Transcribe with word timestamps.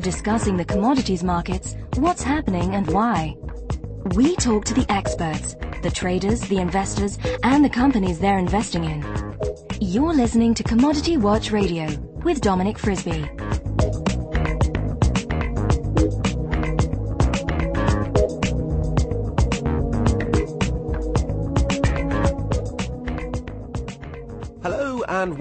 Discussing 0.00 0.56
the 0.56 0.64
commodities 0.64 1.24
markets, 1.24 1.74
what's 1.96 2.22
happening 2.22 2.74
and 2.74 2.86
why. 2.92 3.34
We 4.14 4.36
talk 4.36 4.64
to 4.66 4.74
the 4.74 4.86
experts, 4.88 5.56
the 5.82 5.90
traders, 5.90 6.40
the 6.42 6.58
investors, 6.58 7.18
and 7.42 7.64
the 7.64 7.68
companies 7.68 8.18
they're 8.18 8.38
investing 8.38 8.84
in. 8.84 9.04
You're 9.80 10.14
listening 10.14 10.54
to 10.54 10.62
Commodity 10.62 11.16
Watch 11.16 11.50
Radio 11.50 11.88
with 12.22 12.40
Dominic 12.40 12.78
Frisby. 12.78 13.28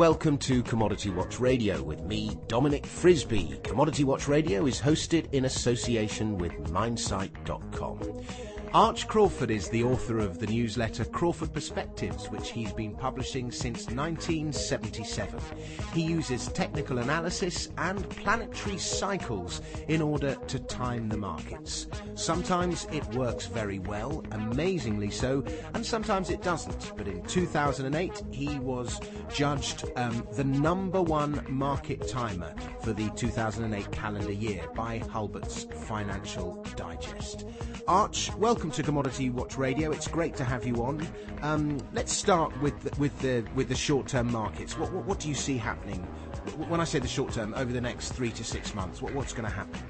Welcome 0.06 0.38
to 0.38 0.62
Commodity 0.62 1.10
Watch 1.10 1.40
Radio 1.40 1.82
with 1.82 2.04
me, 2.04 2.38
Dominic 2.48 2.86
Frisby. 2.86 3.60
Commodity 3.64 4.04
Watch 4.04 4.28
Radio 4.28 4.68
is 4.68 4.80
hosted 4.80 5.26
in 5.34 5.46
association 5.46 6.38
with 6.38 6.52
Minesite.com. 6.66 7.85
Arch 8.76 9.08
Crawford 9.08 9.52
is 9.52 9.70
the 9.70 9.86
author 9.86 10.20
of 10.20 10.38
the 10.38 10.48
newsletter 10.48 11.06
Crawford 11.06 11.54
Perspectives, 11.54 12.30
which 12.30 12.52
he's 12.52 12.74
been 12.74 12.94
publishing 12.94 13.50
since 13.50 13.86
1977. 13.86 15.40
He 15.94 16.02
uses 16.02 16.50
technical 16.50 16.98
analysis 16.98 17.70
and 17.78 18.10
planetary 18.10 18.78
cycles 18.78 19.62
in 19.88 20.02
order 20.02 20.36
to 20.48 20.60
time 20.60 21.08
the 21.08 21.16
markets. 21.16 21.88
Sometimes 22.16 22.86
it 22.92 23.06
works 23.16 23.46
very 23.46 23.80
well, 23.80 24.22
amazingly 24.32 25.10
so, 25.10 25.46
and 25.74 25.86
sometimes 25.86 26.30
it 26.30 26.42
doesn't. 26.42 26.92
But 26.98 27.08
in 27.08 27.24
2008, 27.24 28.24
he 28.32 28.60
was 28.60 29.00
judged 29.34 29.86
um, 29.96 30.28
the 30.34 30.44
number 30.44 31.02
one 31.02 31.46
market 31.48 32.10
timer 32.10 32.54
for 32.82 32.92
the 32.92 33.10
2008 33.12 33.90
calendar 33.94 34.34
year 34.34 34.68
by 34.76 34.98
Hulbert's 34.98 35.64
Financial 35.64 36.62
Digest. 36.76 37.46
Arch, 37.88 38.36
welcome 38.36 38.65
to 38.72 38.84
Commodity 38.84 39.30
Watch 39.30 39.58
Radio. 39.58 39.92
It's 39.92 40.08
great 40.08 40.36
to 40.38 40.44
have 40.44 40.66
you 40.66 40.84
on. 40.84 41.08
Um, 41.42 41.78
let's 41.94 42.14
start 42.14 42.52
with 42.62 42.80
the, 42.82 43.00
with 43.00 43.18
the 43.20 43.46
with 43.56 43.70
the 43.70 43.76
short-term 43.76 44.32
markets. 44.32 44.78
What, 44.78 44.92
what, 44.92 45.06
what 45.06 45.20
do 45.20 45.30
you 45.30 45.36
see 45.36 45.58
happening? 45.58 46.02
When 46.68 46.80
I 46.80 46.84
say 46.84 47.00
the 47.00 47.08
short 47.08 47.34
term, 47.34 47.54
over 47.56 47.72
the 47.72 47.82
next 47.82 48.14
three 48.14 48.32
to 48.32 48.44
six 48.44 48.76
months, 48.76 49.02
what, 49.02 49.14
what's 49.14 49.34
going 49.34 49.50
to 49.50 49.56
happen? 49.56 49.82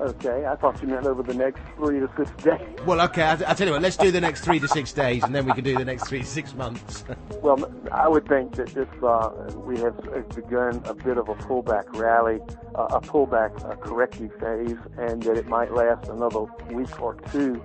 Okay, 0.00 0.46
I 0.46 0.56
thought 0.56 0.82
you 0.82 0.88
meant 0.88 1.06
over 1.06 1.22
the 1.22 1.34
next 1.34 1.60
three 1.76 2.00
to 2.00 2.10
six 2.16 2.30
days. 2.44 2.60
Well, 2.84 3.00
okay, 3.02 3.22
I, 3.22 3.32
I 3.34 3.54
tell 3.54 3.68
you 3.68 3.72
what, 3.72 3.82
let's 3.82 3.96
do 3.96 4.10
the 4.10 4.20
next 4.20 4.40
three 4.40 4.58
to 4.58 4.66
six 4.66 4.92
days, 4.92 5.22
and 5.22 5.32
then 5.32 5.46
we 5.46 5.52
can 5.52 5.62
do 5.62 5.76
the 5.76 5.84
next 5.84 6.08
three 6.08 6.20
to 6.20 6.26
six 6.26 6.54
months. 6.54 7.04
well, 7.42 7.70
I 7.92 8.08
would 8.08 8.26
think 8.26 8.56
that 8.56 8.68
this 8.68 8.88
uh, 9.02 9.30
we 9.54 9.78
have 9.78 9.96
begun 10.34 10.82
a 10.86 10.94
bit 10.94 11.18
of 11.18 11.28
a 11.28 11.34
pullback 11.34 11.84
rally, 11.94 12.40
uh, 12.74 12.88
a 12.90 13.00
pullback 13.00 13.52
a 13.70 13.76
corrective 13.76 14.32
phase, 14.40 14.78
and 14.98 15.22
that 15.22 15.36
it 15.36 15.46
might 15.46 15.72
last 15.72 16.08
another 16.08 16.46
week 16.70 17.00
or 17.00 17.14
two, 17.30 17.62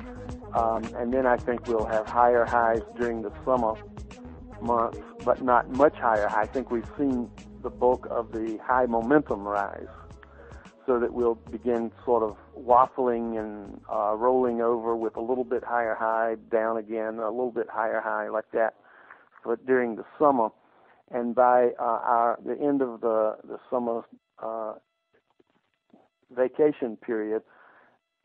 um, 0.57 0.83
and 0.95 1.13
then 1.13 1.25
I 1.27 1.37
think 1.37 1.67
we'll 1.67 1.85
have 1.85 2.07
higher 2.07 2.45
highs 2.45 2.81
during 2.97 3.21
the 3.21 3.31
summer 3.45 3.75
months, 4.61 4.97
but 5.23 5.43
not 5.43 5.69
much 5.69 5.95
higher. 5.95 6.29
I 6.29 6.47
think 6.47 6.71
we've 6.71 6.89
seen 6.97 7.29
the 7.61 7.69
bulk 7.69 8.07
of 8.09 8.31
the 8.31 8.57
high 8.63 8.87
momentum 8.87 9.47
rise 9.47 9.87
so 10.87 10.99
that 10.99 11.13
we'll 11.13 11.35
begin 11.35 11.91
sort 12.05 12.23
of 12.23 12.37
waffling 12.57 13.37
and 13.37 13.79
uh, 13.93 14.15
rolling 14.15 14.61
over 14.61 14.95
with 14.95 15.15
a 15.17 15.21
little 15.21 15.43
bit 15.43 15.63
higher 15.63 15.95
high, 15.99 16.35
down 16.49 16.77
again, 16.77 17.19
a 17.19 17.29
little 17.29 17.51
bit 17.51 17.67
higher 17.69 18.01
high, 18.01 18.29
like 18.29 18.49
that, 18.53 18.75
but 19.45 19.63
during 19.65 19.95
the 19.95 20.05
summer. 20.17 20.49
And 21.11 21.35
by 21.35 21.69
uh, 21.79 21.83
our 21.83 22.39
the 22.43 22.57
end 22.59 22.81
of 22.81 23.01
the 23.01 23.37
the 23.47 23.59
summer 23.69 24.03
uh, 24.43 24.73
vacation 26.35 26.97
period, 26.97 27.43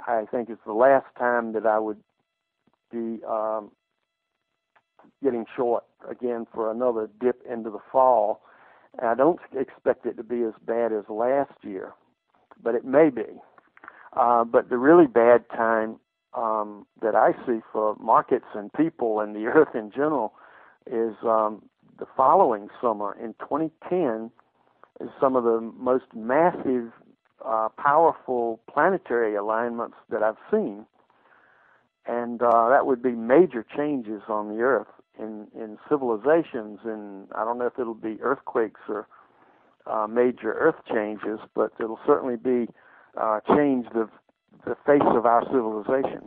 I 0.00 0.24
think 0.30 0.48
it's 0.48 0.64
the 0.66 0.72
last 0.72 1.06
time 1.16 1.52
that 1.52 1.64
I 1.64 1.78
would 1.78 1.98
be 2.92 3.24
um, 3.24 3.70
getting 5.22 5.46
short 5.56 5.84
again 6.08 6.46
for 6.52 6.70
another 6.70 7.08
dip 7.20 7.40
into 7.50 7.70
the 7.70 7.80
fall. 7.90 8.42
And 8.98 9.08
I 9.08 9.14
don't 9.14 9.40
expect 9.58 10.06
it 10.06 10.16
to 10.18 10.22
be 10.22 10.42
as 10.42 10.52
bad 10.66 10.92
as 10.92 11.04
last 11.08 11.52
year 11.62 11.94
but 12.62 12.74
it 12.74 12.84
may 12.84 13.10
be. 13.10 13.40
Uh, 14.14 14.44
but 14.44 14.68
the 14.68 14.78
really 14.78 15.06
bad 15.06 15.44
time 15.50 15.96
um, 16.34 16.86
that 17.00 17.14
I 17.14 17.32
see 17.46 17.60
for 17.72 17.96
markets 17.96 18.46
and 18.54 18.72
people 18.72 19.20
and 19.20 19.34
the 19.34 19.46
earth 19.54 19.74
in 19.74 19.90
general 19.90 20.34
is 20.86 21.14
um, 21.22 21.62
the 21.98 22.06
following 22.16 22.68
summer 22.80 23.16
in 23.22 23.34
2010 23.34 24.30
is 25.00 25.08
some 25.20 25.36
of 25.36 25.44
the 25.44 25.60
most 25.78 26.04
massive, 26.14 26.92
uh, 27.44 27.68
powerful 27.78 28.60
planetary 28.72 29.34
alignments 29.34 29.96
that 30.10 30.22
I've 30.22 30.36
seen, 30.50 30.86
and 32.06 32.42
uh, 32.42 32.68
that 32.70 32.86
would 32.86 33.02
be 33.02 33.12
major 33.12 33.64
changes 33.76 34.22
on 34.28 34.48
the 34.48 34.62
earth 34.62 34.88
in 35.18 35.46
in 35.54 35.78
civilizations. 35.88 36.80
And 36.84 37.28
I 37.34 37.44
don't 37.44 37.58
know 37.58 37.66
if 37.66 37.78
it'll 37.78 37.94
be 37.94 38.18
earthquakes 38.20 38.80
or 38.88 39.06
uh, 39.86 40.06
major 40.06 40.52
earth 40.52 40.82
changes, 40.90 41.38
but 41.54 41.72
it'll 41.80 42.00
certainly 42.06 42.36
be 42.36 42.72
uh, 43.20 43.40
change 43.54 43.86
the 43.92 44.08
the 44.64 44.76
face 44.86 45.02
of 45.02 45.26
our 45.26 45.44
civilization. 45.46 46.22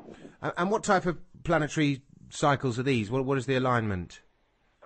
And 0.57 0.69
what 0.71 0.83
type 0.83 1.05
of 1.05 1.17
planetary 1.43 2.01
cycles 2.29 2.79
are 2.79 2.83
these? 2.83 3.09
What 3.09 3.25
what 3.25 3.37
is 3.37 3.45
the 3.45 3.55
alignment? 3.55 4.21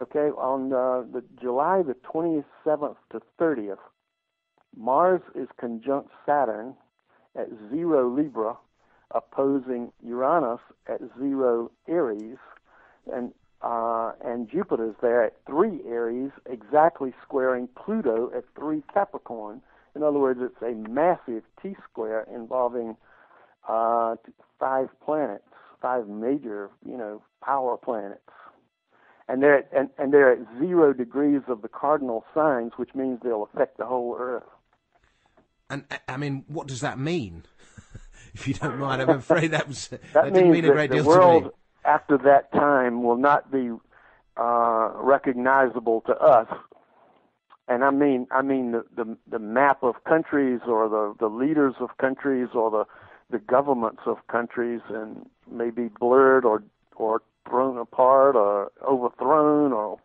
Okay, 0.01 0.29
on 0.37 0.71
uh, 0.71 1.03
the 1.11 1.23
July 1.41 1.81
the 1.81 1.95
27th 2.13 2.95
to 3.11 3.21
30th, 3.37 3.77
Mars 4.77 5.21
is 5.35 5.49
conjunct 5.59 6.09
Saturn 6.25 6.73
at 7.35 7.47
zero 7.69 8.09
Libra, 8.09 8.57
opposing 9.11 9.91
Uranus 10.05 10.59
at 10.87 11.01
zero 11.19 11.71
Aries, 11.87 12.37
and 13.11 13.33
uh, 13.61 14.13
and 14.23 14.49
Jupiter's 14.49 14.95
there 15.01 15.23
at 15.23 15.35
three 15.45 15.81
Aries, 15.85 16.31
exactly 16.45 17.13
squaring 17.23 17.67
Pluto 17.75 18.31
at 18.35 18.45
three 18.57 18.83
Capricorn. 18.93 19.61
In 19.95 20.03
other 20.03 20.19
words, 20.19 20.39
it's 20.41 20.61
a 20.61 20.75
massive 20.89 21.43
T 21.61 21.75
square 21.89 22.25
involving 22.33 22.95
uh, 23.67 24.15
five 24.59 24.87
planets, 25.03 25.43
five 25.81 26.07
major, 26.07 26.69
you 26.85 26.97
know, 26.97 27.21
power 27.43 27.75
planets. 27.77 28.21
And 29.27 29.43
they're 29.43 29.59
at, 29.59 29.69
and, 29.75 29.89
and 29.97 30.13
they're 30.13 30.31
at 30.31 30.39
zero 30.59 30.93
degrees 30.93 31.41
of 31.47 31.61
the 31.61 31.67
cardinal 31.67 32.23
signs, 32.33 32.73
which 32.77 32.95
means 32.95 33.19
they'll 33.23 33.47
affect 33.53 33.77
the 33.77 33.85
whole 33.85 34.15
Earth. 34.19 34.43
And 35.69 35.83
I 36.07 36.17
mean, 36.17 36.45
what 36.47 36.67
does 36.67 36.81
that 36.81 36.97
mean? 36.97 37.43
If 38.33 38.47
you 38.47 38.53
don't 38.53 38.79
mind, 38.79 39.01
I'm 39.01 39.09
afraid 39.09 39.51
that 39.51 39.67
was 39.67 39.87
that, 39.89 40.01
that 40.13 40.33
didn't 40.33 40.51
mean 40.51 40.65
a 40.65 40.71
great 40.71 40.91
deal 40.91 41.05
world, 41.05 41.43
to 41.43 41.49
me 41.49 41.55
after 41.85 42.17
that 42.17 42.51
time 42.51 43.03
will 43.03 43.17
not 43.17 43.51
be 43.51 43.71
uh, 44.37 44.91
recognizable 44.95 46.01
to 46.01 46.13
us. 46.13 46.47
And 47.67 47.83
I 47.83 47.91
mean, 47.91 48.27
I 48.31 48.41
mean 48.41 48.71
the, 48.71 48.85
the 48.95 49.17
the 49.29 49.39
map 49.39 49.83
of 49.83 50.03
countries, 50.03 50.61
or 50.67 50.89
the 50.89 51.13
the 51.19 51.27
leaders 51.27 51.75
of 51.79 51.89
countries, 51.97 52.49
or 52.53 52.71
the 52.71 52.85
the 53.29 53.39
governments 53.39 54.01
of 54.05 54.17
countries, 54.27 54.81
and 54.89 55.29
may 55.49 55.69
be 55.69 55.87
blurred 55.99 56.45
or 56.45 56.63
or 56.95 57.21
thrown 57.47 57.77
apart 57.77 58.35
or 58.35 58.71
overthrown 58.87 59.71
or 59.73 59.97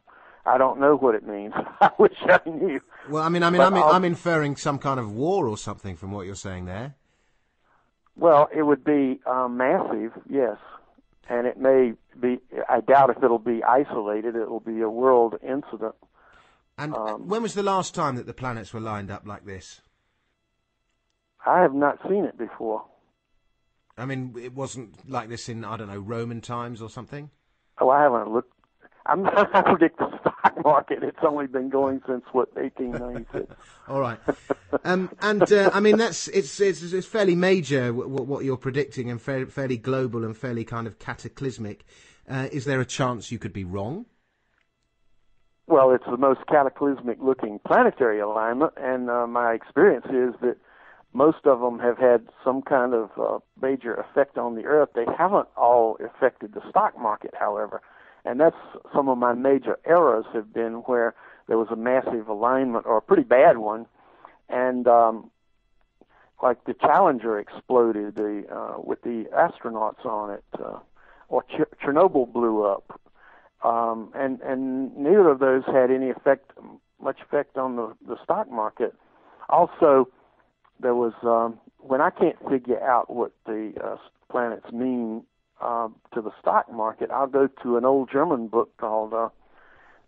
I 0.46 0.58
don't 0.58 0.78
know 0.78 0.94
what 0.96 1.14
it 1.14 1.26
means. 1.26 1.54
I 1.80 1.90
wish 1.98 2.16
I 2.22 2.40
knew. 2.48 2.80
Well, 3.08 3.22
I 3.22 3.28
mean, 3.30 3.42
I 3.42 3.50
mean, 3.50 3.62
I'm, 3.62 3.74
I'm 3.74 4.04
inferring 4.04 4.56
some 4.56 4.78
kind 4.78 5.00
of 5.00 5.12
war 5.12 5.48
or 5.48 5.56
something 5.56 5.96
from 5.96 6.12
what 6.12 6.26
you're 6.26 6.34
saying 6.34 6.66
there. 6.66 6.94
Well, 8.16 8.48
it 8.54 8.62
would 8.62 8.84
be 8.84 9.20
um, 9.26 9.56
massive, 9.56 10.12
yes 10.28 10.56
and 11.28 11.46
it 11.46 11.58
may 11.58 11.92
be. 12.20 12.38
I 12.68 12.80
doubt 12.80 13.10
if 13.10 13.22
it'll 13.22 13.38
be 13.38 13.62
isolated. 13.62 14.36
It 14.36 14.50
will 14.50 14.60
be 14.60 14.80
a 14.80 14.88
world 14.88 15.34
incident. 15.42 15.94
And 16.76 16.94
um, 16.94 17.28
when 17.28 17.42
was 17.42 17.54
the 17.54 17.62
last 17.62 17.94
time 17.94 18.16
that 18.16 18.26
the 18.26 18.34
planets 18.34 18.74
were 18.74 18.80
lined 18.80 19.10
up 19.10 19.26
like 19.26 19.44
this? 19.44 19.80
I 21.46 21.60
have 21.60 21.74
not 21.74 21.98
seen 22.08 22.24
it 22.24 22.36
before. 22.36 22.84
I 23.96 24.06
mean, 24.06 24.34
it 24.40 24.54
wasn't 24.54 25.08
like 25.08 25.28
this 25.28 25.48
in 25.48 25.64
I 25.64 25.76
don't 25.76 25.88
know 25.88 25.98
Roman 25.98 26.40
times 26.40 26.82
or 26.82 26.90
something. 26.90 27.30
Oh, 27.80 27.90
I 27.90 28.02
haven't 28.02 28.32
looked. 28.32 28.53
I'm 29.06 29.22
not. 29.22 29.54
I 29.54 29.62
predict 29.70 29.98
the 29.98 30.08
stock 30.20 30.64
market. 30.64 31.02
It's 31.02 31.18
only 31.22 31.46
been 31.46 31.68
going 31.68 32.00
since 32.06 32.24
what 32.32 32.54
1896. 32.56 33.54
All 33.88 34.00
right, 34.00 34.18
um, 34.84 35.10
and 35.20 35.50
uh, 35.52 35.70
I 35.72 35.80
mean 35.80 35.98
that's 35.98 36.28
it's, 36.28 36.58
it's 36.60 36.82
it's 36.82 37.06
fairly 37.06 37.34
major 37.34 37.92
what, 37.92 38.26
what 38.26 38.44
you're 38.44 38.56
predicting 38.56 39.10
and 39.10 39.20
fairly, 39.20 39.46
fairly 39.46 39.76
global 39.76 40.24
and 40.24 40.36
fairly 40.36 40.64
kind 40.64 40.86
of 40.86 40.98
cataclysmic. 40.98 41.84
Uh, 42.28 42.48
is 42.52 42.64
there 42.64 42.80
a 42.80 42.86
chance 42.86 43.30
you 43.30 43.38
could 43.38 43.52
be 43.52 43.64
wrong? 43.64 44.06
Well, 45.66 45.92
it's 45.92 46.04
the 46.04 46.16
most 46.16 46.40
cataclysmic 46.46 47.18
looking 47.20 47.58
planetary 47.66 48.20
alignment, 48.20 48.72
and 48.76 49.10
uh, 49.10 49.26
my 49.26 49.52
experience 49.52 50.06
is 50.06 50.38
that 50.40 50.56
most 51.12 51.46
of 51.46 51.60
them 51.60 51.78
have 51.78 51.96
had 51.96 52.26
some 52.42 52.62
kind 52.62 52.92
of 52.92 53.10
uh, 53.18 53.38
major 53.60 53.94
effect 53.94 54.36
on 54.36 54.56
the 54.56 54.64
Earth. 54.64 54.90
They 54.94 55.06
haven't 55.16 55.48
all 55.56 55.96
affected 56.04 56.54
the 56.54 56.60
stock 56.70 56.98
market, 56.98 57.32
however 57.38 57.82
and 58.24 58.40
that's 58.40 58.56
some 58.94 59.08
of 59.08 59.18
my 59.18 59.34
major 59.34 59.78
errors 59.84 60.24
have 60.32 60.52
been 60.52 60.74
where 60.86 61.14
there 61.46 61.58
was 61.58 61.68
a 61.70 61.76
massive 61.76 62.28
alignment 62.28 62.86
or 62.86 62.96
a 62.96 63.02
pretty 63.02 63.22
bad 63.22 63.58
one, 63.58 63.86
and 64.48 64.88
um, 64.88 65.30
like 66.42 66.64
the 66.64 66.74
Challenger 66.74 67.38
exploded 67.38 68.14
the 68.14 68.44
uh, 68.50 68.80
with 68.80 69.02
the 69.02 69.26
astronauts 69.34 70.04
on 70.04 70.30
it, 70.30 70.44
uh, 70.58 70.78
or 71.28 71.42
Ch- 71.44 71.82
Chernobyl 71.82 72.32
blew 72.32 72.64
up, 72.64 73.00
um, 73.62 74.10
and 74.14 74.40
and 74.40 74.96
neither 74.96 75.28
of 75.28 75.38
those 75.38 75.64
had 75.66 75.90
any 75.90 76.10
effect, 76.10 76.50
much 77.00 77.20
effect 77.20 77.58
on 77.58 77.76
the 77.76 77.94
the 78.06 78.16
stock 78.22 78.50
market. 78.50 78.94
Also, 79.50 80.08
there 80.80 80.94
was 80.94 81.12
um, 81.22 81.58
when 81.78 82.00
I 82.00 82.10
can't 82.10 82.36
figure 82.48 82.82
out 82.82 83.10
what 83.10 83.32
the 83.44 83.74
uh, 83.82 83.96
planets 84.30 84.72
mean 84.72 85.24
uh, 85.60 85.88
to 86.14 86.20
the 86.20 86.30
stock 86.40 86.70
market, 86.72 87.10
I'll 87.10 87.26
go 87.26 87.48
to 87.62 87.76
an 87.76 87.84
old 87.84 88.10
German 88.12 88.48
book 88.48 88.76
called 88.76 89.14
uh, 89.14 89.28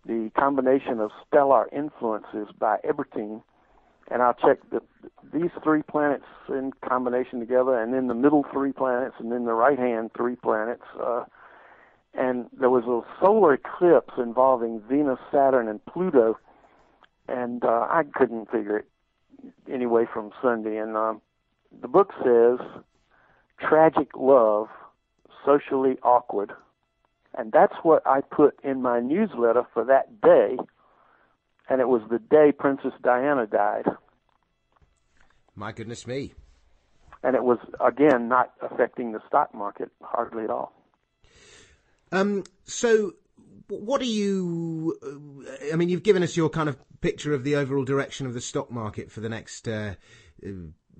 "The 0.05 0.31
Combination 0.37 0.99
of 0.99 1.11
Stellar 1.27 1.67
Influences" 1.71 2.47
by 2.57 2.77
Ebertin, 2.83 3.41
and 4.09 4.21
I'll 4.21 4.33
check 4.33 4.57
the, 4.69 4.81
these 5.33 5.51
three 5.63 5.81
planets 5.81 6.25
in 6.49 6.71
combination 6.87 7.39
together, 7.39 7.79
and 7.81 7.93
then 7.93 8.07
the 8.07 8.13
middle 8.13 8.45
three 8.51 8.71
planets, 8.71 9.15
and 9.19 9.31
then 9.31 9.45
the 9.45 9.53
right 9.53 9.79
hand 9.79 10.11
three 10.15 10.35
planets. 10.35 10.83
Uh, 10.99 11.25
and 12.13 12.47
there 12.59 12.69
was 12.69 12.83
a 12.85 13.23
solar 13.23 13.53
eclipse 13.53 14.13
involving 14.17 14.81
Venus, 14.89 15.19
Saturn, 15.31 15.67
and 15.67 15.83
Pluto, 15.85 16.37
and 17.27 17.63
uh, 17.63 17.87
I 17.89 18.03
couldn't 18.13 18.49
figure 18.49 18.77
it 18.77 18.87
anyway 19.71 20.05
from 20.11 20.31
Sunday. 20.41 20.77
And 20.77 20.97
um, 20.97 21.21
the 21.81 21.87
book 21.87 22.11
says, 22.23 22.59
"Tragic 23.59 24.09
love, 24.15 24.67
socially 25.47 25.97
awkward," 26.03 26.51
and 27.37 27.51
that's 27.51 27.75
what 27.83 28.05
I 28.05 28.21
put 28.21 28.59
in 28.63 28.81
my 28.81 28.99
newsletter 28.99 29.63
for 29.73 29.85
that 29.85 30.19
day. 30.21 30.57
And 31.69 31.81
it 31.81 31.87
was 31.87 32.01
the 32.09 32.19
day 32.19 32.51
Princess 32.51 32.93
Diana 33.03 33.45
died. 33.45 33.85
My 35.55 35.71
goodness 35.71 36.05
me. 36.05 36.33
And 37.23 37.35
it 37.35 37.43
was, 37.43 37.57
again, 37.83 38.29
not 38.29 38.53
affecting 38.61 39.11
the 39.11 39.19
stock 39.27 39.53
market 39.53 39.89
hardly 40.01 40.43
at 40.43 40.51
all. 40.51 40.71
Um, 42.11 42.43
so, 42.63 43.13
what 43.67 44.01
are 44.01 44.05
you? 44.05 44.97
Uh, 45.03 45.73
I 45.73 45.75
mean, 45.75 45.89
you've 45.89 46.03
given 46.03 46.23
us 46.23 46.37
your 46.37 46.49
kind 46.49 46.69
of 46.69 46.77
picture 47.01 47.33
of 47.33 47.43
the 47.43 47.55
overall 47.55 47.83
direction 47.83 48.27
of 48.27 48.33
the 48.33 48.41
stock 48.41 48.71
market 48.71 49.11
for 49.11 49.19
the 49.19 49.29
next, 49.29 49.67
uh, 49.67 49.95
uh, 50.45 50.49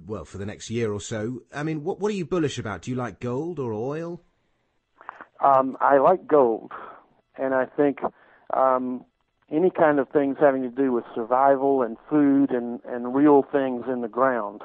well, 0.05 0.25
for 0.25 0.37
the 0.37 0.45
next 0.45 0.69
year 0.69 0.91
or 0.91 0.99
so. 0.99 1.43
I 1.53 1.63
mean, 1.63 1.83
what 1.83 1.99
what 1.99 2.09
are 2.09 2.15
you 2.15 2.25
bullish 2.25 2.57
about? 2.57 2.81
Do 2.81 2.91
you 2.91 2.97
like 2.97 3.19
gold 3.19 3.59
or 3.59 3.73
oil? 3.73 4.21
Um, 5.43 5.77
I 5.79 5.97
like 5.97 6.27
gold, 6.27 6.71
and 7.37 7.53
I 7.53 7.65
think 7.65 7.99
um, 8.53 9.05
any 9.51 9.69
kind 9.69 9.99
of 9.99 10.09
things 10.09 10.37
having 10.39 10.63
to 10.63 10.69
do 10.69 10.91
with 10.91 11.05
survival 11.13 11.81
and 11.81 11.97
food 12.09 12.51
and 12.51 12.79
and 12.85 13.13
real 13.13 13.43
things 13.51 13.85
in 13.91 14.01
the 14.01 14.07
ground, 14.07 14.61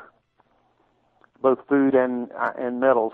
both 1.41 1.59
food 1.69 1.95
and 1.95 2.31
uh, 2.33 2.53
and 2.59 2.81
metals. 2.81 3.13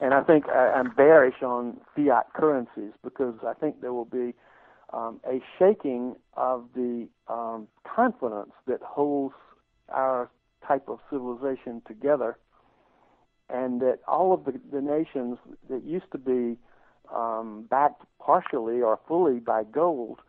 And 0.00 0.14
I 0.14 0.22
think 0.22 0.48
I, 0.48 0.78
am 0.78 0.92
bearish 0.96 1.42
on 1.42 1.78
fiat 1.96 2.26
currencies 2.34 2.92
because 3.02 3.34
I 3.46 3.54
think 3.54 3.80
there 3.80 3.92
will 3.92 4.04
be 4.04 4.32
um, 4.92 5.20
a 5.28 5.40
shaking 5.58 6.14
of 6.34 6.68
the 6.74 7.08
um, 7.28 7.66
confidence 7.84 8.52
that 8.66 8.80
holds 8.82 9.34
our 9.88 10.30
type 10.66 10.88
of 10.88 11.00
civilization 11.10 11.82
together, 11.86 12.38
and 13.50 13.80
that 13.80 14.00
all 14.06 14.32
of 14.32 14.44
the, 14.44 14.60
the 14.72 14.80
nations 14.80 15.38
that 15.70 15.84
used 15.84 16.10
to 16.12 16.18
be 16.18 16.58
um, 17.14 17.66
backed 17.70 18.02
partially 18.20 18.80
or 18.80 18.98
fully 19.08 19.40
by 19.40 19.64
gold, 19.64 20.20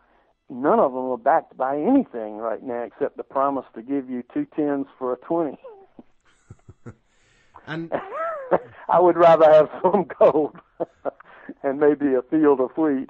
none 0.49 0.79
of 0.79 0.93
them 0.93 1.05
are 1.05 1.17
backed 1.17 1.57
by 1.57 1.77
anything 1.77 2.37
right 2.37 2.63
now 2.63 2.83
except 2.83 3.17
the 3.17 3.23
promise 3.23 3.65
to 3.75 3.81
give 3.81 4.09
you 4.09 4.23
two 4.33 4.45
tens 4.55 4.87
for 4.97 5.13
a 5.13 5.17
twenty. 5.17 5.57
and 7.67 7.91
I 8.89 8.99
would 8.99 9.17
rather 9.17 9.51
have 9.51 9.69
some 9.81 10.05
gold 10.19 10.55
and 11.63 11.79
maybe 11.79 12.13
a 12.13 12.21
field 12.29 12.59
of 12.61 12.71
wheat. 12.77 13.09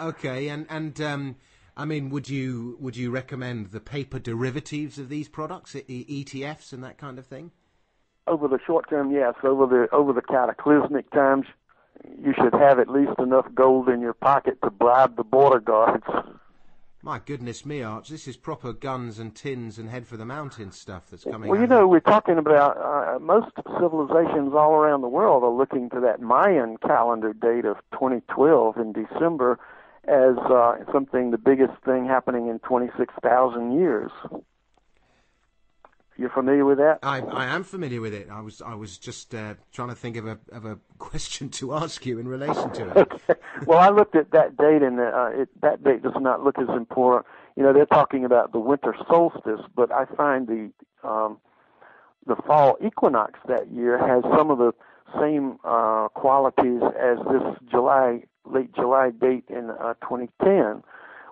okay, 0.00 0.48
and 0.48 0.66
and 0.68 1.00
um, 1.00 1.36
I 1.76 1.84
mean, 1.84 2.10
would 2.10 2.28
you 2.28 2.76
would 2.80 2.96
you 2.96 3.10
recommend 3.10 3.70
the 3.70 3.80
paper 3.80 4.18
derivatives 4.18 4.98
of 4.98 5.08
these 5.08 5.28
products, 5.28 5.74
ETFs, 5.74 6.72
and 6.72 6.82
that 6.84 6.98
kind 6.98 7.18
of 7.18 7.26
thing? 7.26 7.52
Over 8.26 8.48
the 8.48 8.58
short 8.66 8.88
term, 8.88 9.10
yes. 9.10 9.34
Over 9.42 9.66
the 9.66 9.94
over 9.94 10.12
the 10.12 10.22
cataclysmic 10.22 11.10
times, 11.10 11.46
you 12.22 12.32
should 12.34 12.54
have 12.54 12.78
at 12.78 12.88
least 12.88 13.18
enough 13.18 13.46
gold 13.54 13.88
in 13.88 14.00
your 14.00 14.14
pocket 14.14 14.58
to 14.62 14.70
bribe 14.70 15.16
the 15.16 15.24
border 15.24 15.60
guards. 15.60 16.06
My 17.02 17.18
goodness 17.18 17.66
me, 17.66 17.82
Arch, 17.82 18.08
this 18.08 18.26
is 18.26 18.38
proper 18.38 18.72
guns 18.72 19.18
and 19.18 19.34
tins 19.34 19.78
and 19.78 19.90
head 19.90 20.06
for 20.06 20.16
the 20.16 20.24
mountains 20.24 20.78
stuff 20.80 21.10
that's 21.10 21.24
coming. 21.24 21.50
Well, 21.50 21.60
you 21.60 21.66
know, 21.66 21.86
we're 21.86 22.00
talking 22.00 22.38
about 22.38 22.78
uh, 22.78 23.18
most 23.18 23.50
civilizations 23.78 24.54
all 24.54 24.72
around 24.72 25.02
the 25.02 25.08
world 25.08 25.44
are 25.44 25.50
looking 25.50 25.90
to 25.90 26.00
that 26.00 26.22
Mayan 26.22 26.78
calendar 26.78 27.34
date 27.34 27.66
of 27.66 27.76
2012 27.92 28.78
in 28.78 28.92
December 28.94 29.58
as 30.04 30.38
uh, 30.50 30.76
something 30.92 31.30
the 31.30 31.36
biggest 31.36 31.74
thing 31.84 32.06
happening 32.06 32.48
in 32.48 32.58
26,000 32.60 33.78
years. 33.78 34.10
You're 36.16 36.30
familiar 36.30 36.64
with 36.64 36.78
that? 36.78 37.00
I, 37.02 37.20
I 37.20 37.46
am 37.46 37.64
familiar 37.64 38.00
with 38.00 38.14
it. 38.14 38.28
I 38.30 38.40
was 38.40 38.62
I 38.62 38.74
was 38.74 38.98
just 38.98 39.34
uh, 39.34 39.54
trying 39.72 39.88
to 39.88 39.96
think 39.96 40.16
of 40.16 40.26
a 40.26 40.38
of 40.52 40.64
a 40.64 40.78
question 40.98 41.48
to 41.50 41.74
ask 41.74 42.06
you 42.06 42.18
in 42.18 42.28
relation 42.28 42.70
to 42.72 42.90
it. 42.90 42.96
okay. 42.96 43.34
Well, 43.66 43.78
I 43.78 43.88
looked 43.88 44.14
at 44.14 44.30
that 44.30 44.56
date, 44.56 44.82
and 44.82 45.00
uh, 45.00 45.30
it, 45.32 45.48
that 45.62 45.82
date 45.82 46.02
does 46.02 46.14
not 46.16 46.42
look 46.42 46.58
as 46.58 46.68
important. 46.68 47.26
You 47.56 47.62
know, 47.62 47.72
they're 47.72 47.86
talking 47.86 48.24
about 48.24 48.52
the 48.52 48.60
winter 48.60 48.94
solstice, 49.08 49.60
but 49.74 49.90
I 49.92 50.04
find 50.16 50.46
the 50.46 50.70
um, 51.08 51.38
the 52.26 52.36
fall 52.46 52.76
equinox 52.84 53.38
that 53.48 53.70
year 53.72 53.98
has 53.98 54.22
some 54.36 54.50
of 54.50 54.58
the 54.58 54.72
same 55.20 55.58
uh, 55.64 56.08
qualities 56.14 56.80
as 56.98 57.18
this 57.30 57.70
July 57.70 58.22
late 58.44 58.74
July 58.74 59.10
date 59.10 59.44
in 59.48 59.70
uh, 59.70 59.94
2010, 59.94 60.82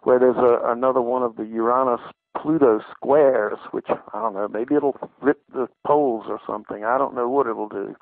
where 0.03 0.19
there's 0.19 0.37
a, 0.37 0.71
another 0.71 1.01
one 1.01 1.23
of 1.23 1.37
the 1.37 1.45
Uranus 1.45 2.01
Pluto 2.41 2.81
squares, 2.91 3.59
which 3.71 3.89
I 3.89 4.21
don't 4.21 4.35
know, 4.35 4.49
maybe 4.49 4.75
it'll 4.75 4.97
flip 5.21 5.43
the 5.53 5.69
poles 5.87 6.25
or 6.29 6.41
something. 6.47 6.85
I 6.85 6.99
don't 6.99 7.15
know 7.15 7.29
what 7.29 7.47
it'll 7.47 7.69
do. 7.69 7.95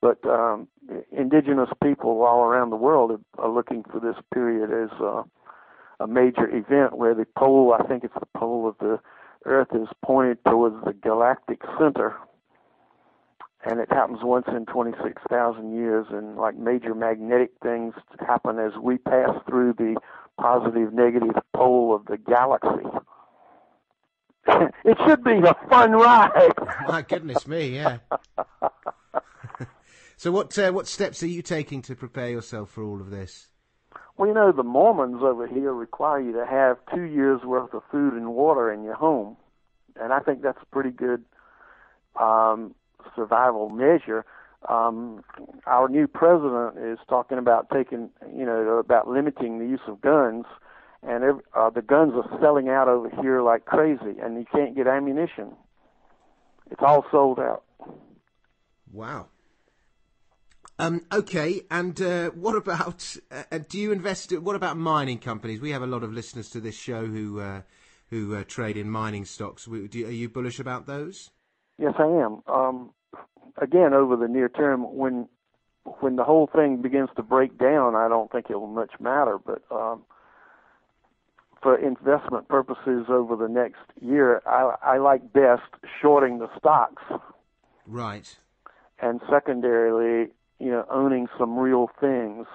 But 0.00 0.24
um, 0.26 0.68
indigenous 1.10 1.70
people 1.82 2.22
all 2.22 2.44
around 2.44 2.70
the 2.70 2.76
world 2.76 3.12
are, 3.12 3.44
are 3.44 3.50
looking 3.50 3.84
for 3.90 4.00
this 4.00 4.16
period 4.32 4.70
as 4.70 4.90
uh, 5.00 5.22
a 6.00 6.06
major 6.06 6.48
event 6.48 6.96
where 6.96 7.14
the 7.14 7.26
pole, 7.36 7.74
I 7.78 7.86
think 7.86 8.04
it's 8.04 8.14
the 8.14 8.38
pole 8.38 8.68
of 8.68 8.76
the 8.78 9.00
Earth, 9.44 9.68
is 9.72 9.88
pointed 10.04 10.38
towards 10.44 10.76
the 10.84 10.92
galactic 10.92 11.62
center. 11.78 12.16
And 13.64 13.80
it 13.80 13.90
happens 13.90 14.18
once 14.22 14.46
in 14.48 14.66
26,000 14.66 15.74
years, 15.74 16.06
and 16.10 16.36
like 16.36 16.56
major 16.56 16.94
magnetic 16.94 17.50
things 17.62 17.94
happen 18.20 18.58
as 18.58 18.72
we 18.80 18.98
pass 18.98 19.30
through 19.48 19.72
the 19.72 19.96
positive 20.38 20.92
negative 20.92 21.34
pole 21.54 21.94
of 21.94 22.04
the 22.06 22.18
galaxy. 22.18 22.86
it 24.84 24.96
should 25.06 25.24
be 25.24 25.38
a 25.38 25.54
fun 25.68 25.92
ride. 25.92 26.52
My 26.88 27.02
goodness 27.02 27.46
me, 27.46 27.74
yeah. 27.74 27.98
so 30.16 30.30
what 30.30 30.56
uh, 30.58 30.70
what 30.72 30.86
steps 30.86 31.22
are 31.22 31.28
you 31.28 31.42
taking 31.42 31.82
to 31.82 31.96
prepare 31.96 32.30
yourself 32.30 32.70
for 32.70 32.84
all 32.84 33.00
of 33.00 33.10
this? 33.10 33.48
Well, 34.16 34.28
you 34.28 34.34
know, 34.34 34.52
the 34.52 34.62
Mormons 34.62 35.22
over 35.22 35.46
here 35.46 35.74
require 35.74 36.20
you 36.20 36.32
to 36.32 36.46
have 36.46 36.78
two 36.94 37.02
years 37.02 37.42
worth 37.42 37.74
of 37.74 37.82
food 37.90 38.14
and 38.14 38.34
water 38.34 38.72
in 38.72 38.82
your 38.82 38.94
home, 38.94 39.36
and 40.00 40.12
I 40.12 40.20
think 40.20 40.42
that's 40.42 40.58
a 40.62 40.66
pretty 40.66 40.90
good 40.90 41.24
um, 42.20 42.74
survival 43.14 43.68
measure. 43.68 44.24
Um, 44.68 45.22
our 45.66 45.88
new 45.88 46.06
president 46.06 46.78
is 46.78 46.98
talking 47.08 47.38
about 47.38 47.68
taking, 47.70 48.10
you 48.34 48.44
know, 48.46 48.78
about 48.78 49.08
limiting 49.08 49.58
the 49.58 49.66
use 49.66 49.80
of 49.86 50.00
guns 50.00 50.46
and 51.06 51.24
every, 51.24 51.42
uh, 51.54 51.70
the 51.70 51.82
guns 51.82 52.12
are 52.14 52.38
selling 52.40 52.68
out 52.68 52.88
over 52.88 53.08
here 53.22 53.42
like 53.42 53.64
crazy, 53.64 54.18
and 54.22 54.36
you 54.36 54.44
can't 54.52 54.74
get 54.74 54.86
ammunition. 54.86 55.52
It's 56.70 56.82
all 56.84 57.04
sold 57.10 57.38
out. 57.38 57.62
Wow. 58.92 59.28
Um, 60.78 61.02
okay, 61.12 61.62
and 61.70 62.00
uh, 62.02 62.30
what 62.30 62.54
about? 62.54 63.16
Uh, 63.30 63.58
do 63.68 63.78
you 63.78 63.92
invest? 63.92 64.36
What 64.38 64.56
about 64.56 64.76
mining 64.76 65.18
companies? 65.18 65.60
We 65.60 65.70
have 65.70 65.82
a 65.82 65.86
lot 65.86 66.02
of 66.02 66.12
listeners 66.12 66.50
to 66.50 66.60
this 66.60 66.74
show 66.74 67.06
who 67.06 67.40
uh, 67.40 67.62
who 68.10 68.34
uh, 68.36 68.44
trade 68.44 68.76
in 68.76 68.90
mining 68.90 69.24
stocks. 69.24 69.64
Do, 69.64 70.06
are 70.06 70.10
you 70.10 70.28
bullish 70.28 70.60
about 70.60 70.86
those? 70.86 71.30
Yes, 71.78 71.94
I 71.98 72.04
am. 72.06 72.42
Um, 72.46 72.90
again, 73.56 73.94
over 73.94 74.16
the 74.16 74.28
near 74.28 74.50
term, 74.50 74.82
when 74.82 75.28
when 76.00 76.16
the 76.16 76.24
whole 76.24 76.48
thing 76.54 76.82
begins 76.82 77.08
to 77.16 77.22
break 77.22 77.58
down, 77.58 77.94
I 77.94 78.08
don't 78.08 78.30
think 78.30 78.46
it 78.50 78.60
will 78.60 78.66
much 78.66 78.92
matter. 79.00 79.38
But 79.38 79.62
um, 79.70 80.02
for 81.62 81.76
investment 81.76 82.48
purposes 82.48 83.06
over 83.08 83.34
the 83.36 83.48
next 83.48 83.82
year, 84.00 84.42
I, 84.46 84.74
I 84.82 84.98
like 84.98 85.32
best 85.32 85.62
shorting 86.00 86.38
the 86.38 86.48
stocks. 86.58 87.02
Right. 87.86 88.36
And 89.00 89.20
secondarily, 89.30 90.30
you 90.58 90.70
know, 90.70 90.84
owning 90.90 91.28
some 91.38 91.58
real 91.58 91.90
things. 92.00 92.46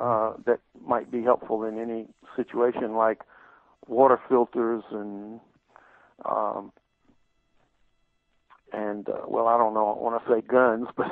uh, 0.00 0.32
that 0.46 0.60
might 0.84 1.10
be 1.10 1.22
helpful 1.22 1.64
in 1.64 1.78
any 1.78 2.06
situation, 2.36 2.94
like 2.94 3.22
water 3.86 4.18
filters 4.28 4.82
and 4.90 5.40
um, 6.24 6.72
and 8.72 9.08
uh, 9.08 9.22
well, 9.28 9.46
I 9.46 9.56
don't 9.56 9.74
know. 9.74 9.86
I 9.96 10.02
want 10.02 10.24
to 10.24 10.32
say 10.32 10.40
guns, 10.46 10.88
but 10.96 11.06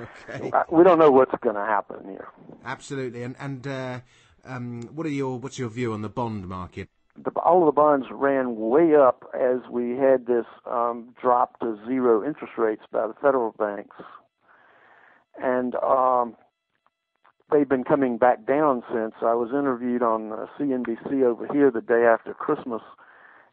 okay. 0.00 0.50
we 0.70 0.82
don't 0.84 0.98
know 0.98 1.10
what's 1.10 1.34
going 1.42 1.56
to 1.56 1.62
happen 1.62 2.04
here. 2.08 2.28
Absolutely, 2.64 3.22
and 3.22 3.36
and 3.38 3.66
uh, 3.66 4.00
um, 4.44 4.82
what 4.94 5.06
are 5.06 5.10
your 5.10 5.38
what's 5.38 5.58
your 5.58 5.68
view 5.68 5.92
on 5.92 6.02
the 6.02 6.08
bond 6.08 6.48
market? 6.48 6.88
The, 7.16 7.30
all 7.40 7.60
of 7.60 7.66
the 7.66 7.72
bonds 7.72 8.06
ran 8.10 8.56
way 8.56 8.94
up 8.94 9.24
as 9.34 9.60
we 9.70 9.96
had 9.96 10.26
this 10.26 10.46
um, 10.64 11.14
drop 11.20 11.58
to 11.60 11.78
zero 11.86 12.26
interest 12.26 12.54
rates 12.56 12.82
by 12.90 13.06
the 13.06 13.14
federal 13.20 13.52
banks, 13.52 13.96
and 15.40 15.74
um, 15.76 16.36
they've 17.52 17.68
been 17.68 17.84
coming 17.84 18.16
back 18.16 18.46
down 18.46 18.82
since. 18.92 19.14
I 19.20 19.34
was 19.34 19.50
interviewed 19.50 20.02
on 20.02 20.32
uh, 20.32 20.46
CNBC 20.58 21.22
over 21.22 21.46
here 21.52 21.70
the 21.70 21.82
day 21.82 22.04
after 22.04 22.32
Christmas, 22.32 22.82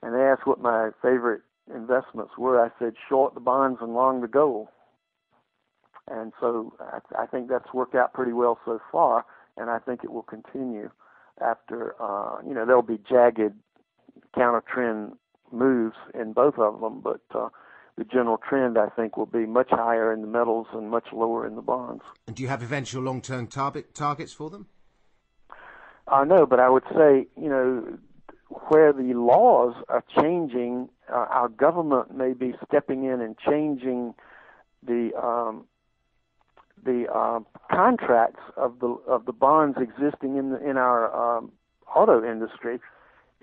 and 0.01 0.15
they 0.15 0.21
asked 0.21 0.47
what 0.47 0.61
my 0.61 0.91
favorite 1.01 1.41
investments 1.73 2.33
were. 2.37 2.63
I 2.63 2.69
said 2.79 2.93
short 3.07 3.33
the 3.33 3.39
bonds 3.41 3.79
and 3.81 3.93
long 3.93 4.21
the 4.21 4.27
gold. 4.27 4.67
And 6.09 6.33
so 6.39 6.73
I, 6.79 7.23
I 7.23 7.25
think 7.27 7.49
that's 7.49 7.73
worked 7.73 7.93
out 7.93 8.13
pretty 8.13 8.33
well 8.33 8.57
so 8.65 8.79
far, 8.91 9.25
and 9.59 9.69
I 9.69 9.79
think 9.79 10.03
it 10.03 10.11
will 10.11 10.23
continue 10.23 10.89
after, 11.41 11.95
uh, 12.01 12.37
you 12.45 12.53
know, 12.53 12.65
there'll 12.65 12.81
be 12.81 12.99
jagged 13.09 13.53
counter 14.35 14.63
trend 14.71 15.13
moves 15.51 15.95
in 16.13 16.33
both 16.33 16.57
of 16.57 16.79
them, 16.81 17.01
but 17.01 17.21
uh, 17.33 17.49
the 17.97 18.03
general 18.03 18.37
trend, 18.37 18.77
I 18.77 18.87
think, 18.89 19.17
will 19.17 19.25
be 19.25 19.45
much 19.45 19.69
higher 19.69 20.13
in 20.13 20.21
the 20.21 20.27
metals 20.27 20.67
and 20.73 20.89
much 20.89 21.07
lower 21.11 21.45
in 21.45 21.55
the 21.55 21.61
bonds. 21.61 22.03
And 22.27 22.35
do 22.35 22.43
you 22.43 22.49
have 22.49 22.63
eventual 22.63 23.03
long-term 23.03 23.47
target 23.47 23.93
targets 23.93 24.33
for 24.33 24.49
them? 24.49 24.67
Uh, 26.07 26.23
no, 26.23 26.45
but 26.45 26.59
I 26.59 26.69
would 26.69 26.85
say, 26.95 27.27
you 27.39 27.49
know, 27.49 27.97
where 28.69 28.93
the 28.93 29.13
laws 29.13 29.75
are 29.89 30.03
changing, 30.19 30.89
uh, 31.11 31.25
our 31.29 31.49
government 31.49 32.15
may 32.15 32.33
be 32.33 32.53
stepping 32.67 33.03
in 33.03 33.21
and 33.21 33.37
changing 33.37 34.15
the 34.81 35.11
um, 35.15 35.65
the 36.83 37.05
uh, 37.13 37.39
contracts 37.73 38.41
of 38.57 38.79
the 38.79 38.97
of 39.07 39.25
the 39.25 39.33
bonds 39.33 39.77
existing 39.79 40.37
in 40.37 40.51
the, 40.51 40.69
in 40.69 40.77
our 40.77 41.37
um, 41.37 41.51
auto 41.93 42.23
industry 42.23 42.79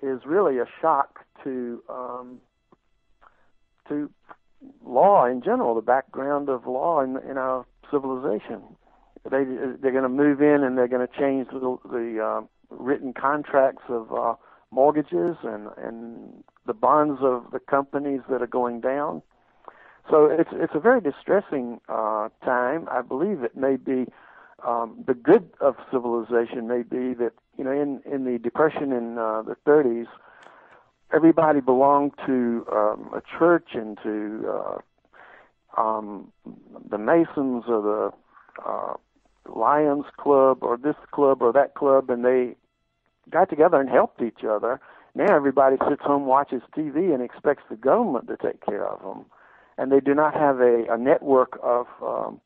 is 0.02 0.20
really 0.24 0.58
a 0.58 0.66
shock 0.80 1.20
to 1.44 1.82
um, 1.88 2.40
to 3.88 4.10
law 4.84 5.26
in 5.26 5.42
general, 5.42 5.74
the 5.74 5.80
background 5.80 6.48
of 6.48 6.66
law 6.66 7.00
in, 7.00 7.18
in 7.28 7.36
our 7.36 7.66
civilization. 7.90 8.62
They 9.24 9.44
they're 9.80 9.92
going 9.92 10.02
to 10.02 10.08
move 10.08 10.40
in 10.40 10.62
and 10.62 10.78
they're 10.78 10.88
going 10.88 11.06
to 11.06 11.18
change 11.18 11.48
the, 11.48 11.76
the 11.84 12.22
uh, 12.22 12.46
written 12.70 13.12
contracts 13.12 13.82
of 13.88 14.12
uh, 14.12 14.34
mortgages 14.70 15.36
and 15.42 15.68
and 15.76 16.44
the 16.66 16.74
bonds 16.74 17.20
of 17.22 17.50
the 17.52 17.58
companies 17.58 18.20
that 18.28 18.42
are 18.42 18.46
going 18.46 18.80
down. 18.80 19.22
So 20.10 20.26
it's 20.26 20.50
it's 20.52 20.74
a 20.74 20.80
very 20.80 21.00
distressing 21.00 21.80
uh, 21.88 22.28
time. 22.44 22.88
I 22.90 23.02
believe 23.02 23.42
it 23.42 23.56
may 23.56 23.76
be 23.76 24.06
um, 24.64 25.04
the 25.06 25.14
good 25.14 25.50
of 25.60 25.76
civilization 25.90 26.68
may 26.68 26.82
be 26.82 27.14
that 27.14 27.32
you 27.58 27.64
know 27.64 27.72
in 27.72 28.00
in 28.10 28.24
the 28.24 28.38
depression 28.38 28.92
in 28.92 29.18
uh, 29.18 29.42
the 29.42 29.56
30s, 29.66 30.06
everybody 31.12 31.60
belonged 31.60 32.12
to 32.26 32.66
um, 32.72 33.10
a 33.14 33.22
church 33.38 33.70
and 33.74 33.98
to 34.02 34.48
uh, 34.48 35.80
um, 35.80 36.32
the 36.88 36.98
Masons 36.98 37.64
or 37.68 37.82
the 37.82 38.12
uh, 38.64 38.94
Lions 39.52 40.06
Club 40.16 40.58
or 40.62 40.76
this 40.76 40.96
club 41.10 41.42
or 41.42 41.52
that 41.52 41.74
club, 41.74 42.10
and 42.10 42.24
they 42.24 42.56
got 43.30 43.50
together 43.50 43.80
and 43.80 43.88
helped 43.88 44.22
each 44.22 44.44
other. 44.48 44.80
Now 45.14 45.34
everybody 45.34 45.76
sits 45.88 46.02
home, 46.02 46.26
watches 46.26 46.62
TV, 46.76 47.12
and 47.14 47.22
expects 47.22 47.62
the 47.70 47.76
government 47.76 48.28
to 48.28 48.36
take 48.36 48.64
care 48.64 48.86
of 48.86 49.00
them, 49.00 49.26
and 49.78 49.92
they 49.92 50.00
do 50.00 50.14
not 50.14 50.34
have 50.34 50.60
a, 50.60 50.84
a 50.90 50.98
network 50.98 51.58
of 51.62 51.86
um, 52.02 52.40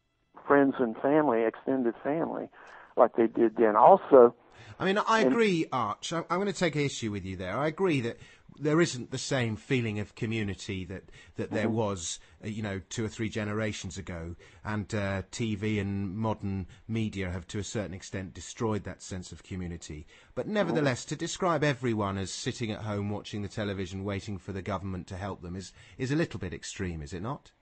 friends 0.47 0.75
and 0.79 0.97
family, 0.97 1.45
extended 1.45 1.95
family, 2.03 2.49
like 2.97 3.17
they 3.17 3.27
did 3.27 3.57
then. 3.57 3.77
Also, 3.77 4.35
I 4.79 4.85
mean, 4.85 4.99
I 5.07 5.21
agree, 5.21 5.67
Arch. 5.73 6.13
I'm 6.13 6.25
going 6.29 6.47
to 6.47 6.53
take 6.53 6.75
issue 6.75 7.11
with 7.11 7.25
you 7.25 7.37
there. 7.37 7.57
I 7.57 7.67
agree 7.67 8.01
that 8.01 8.19
there 8.59 8.81
isn't 8.81 9.11
the 9.11 9.19
same 9.19 9.57
feeling 9.57 10.01
of 10.01 10.15
community 10.15 10.85
that 10.87 11.05
that 11.37 11.51
there 11.51 11.67
mm-hmm. 11.67 11.77
was, 11.77 12.19
uh, 12.45 12.49
you 12.49 12.63
know, 12.63 12.81
two 12.89 13.05
or 13.05 13.09
three 13.09 13.29
generations 13.29 13.99
ago. 13.99 14.37
And 14.65 14.93
uh, 14.95 15.23
TV 15.31 15.81
and 15.81 16.17
modern 16.17 16.67
media 16.89 17.31
have, 17.31 17.47
to 17.49 17.59
a 17.59 17.65
certain 17.65 17.95
extent, 17.95 18.35
destroyed 18.35 18.85
that 18.85 19.03
sense 19.03 19.33
of 19.33 19.43
community. 19.43 20.07
But 20.35 20.49
nevertheless, 20.49 21.05
to 21.07 21.17
describe 21.17 21.65
everyone 21.65 22.19
as 22.19 22.31
sitting 22.31 22.71
at 22.71 22.83
home 22.83 23.11
watching 23.11 23.43
the 23.43 23.49
television, 23.49 24.05
waiting 24.05 24.39
for 24.39 24.53
the 24.53 24.63
government 24.63 25.07
to 25.09 25.17
help 25.17 25.43
them, 25.43 25.57
is 25.57 25.73
is 25.99 26.11
a 26.11 26.17
little 26.17 26.41
bit 26.41 26.55
extreme, 26.55 27.03
is 27.03 27.13
it 27.13 27.23
not? 27.23 27.53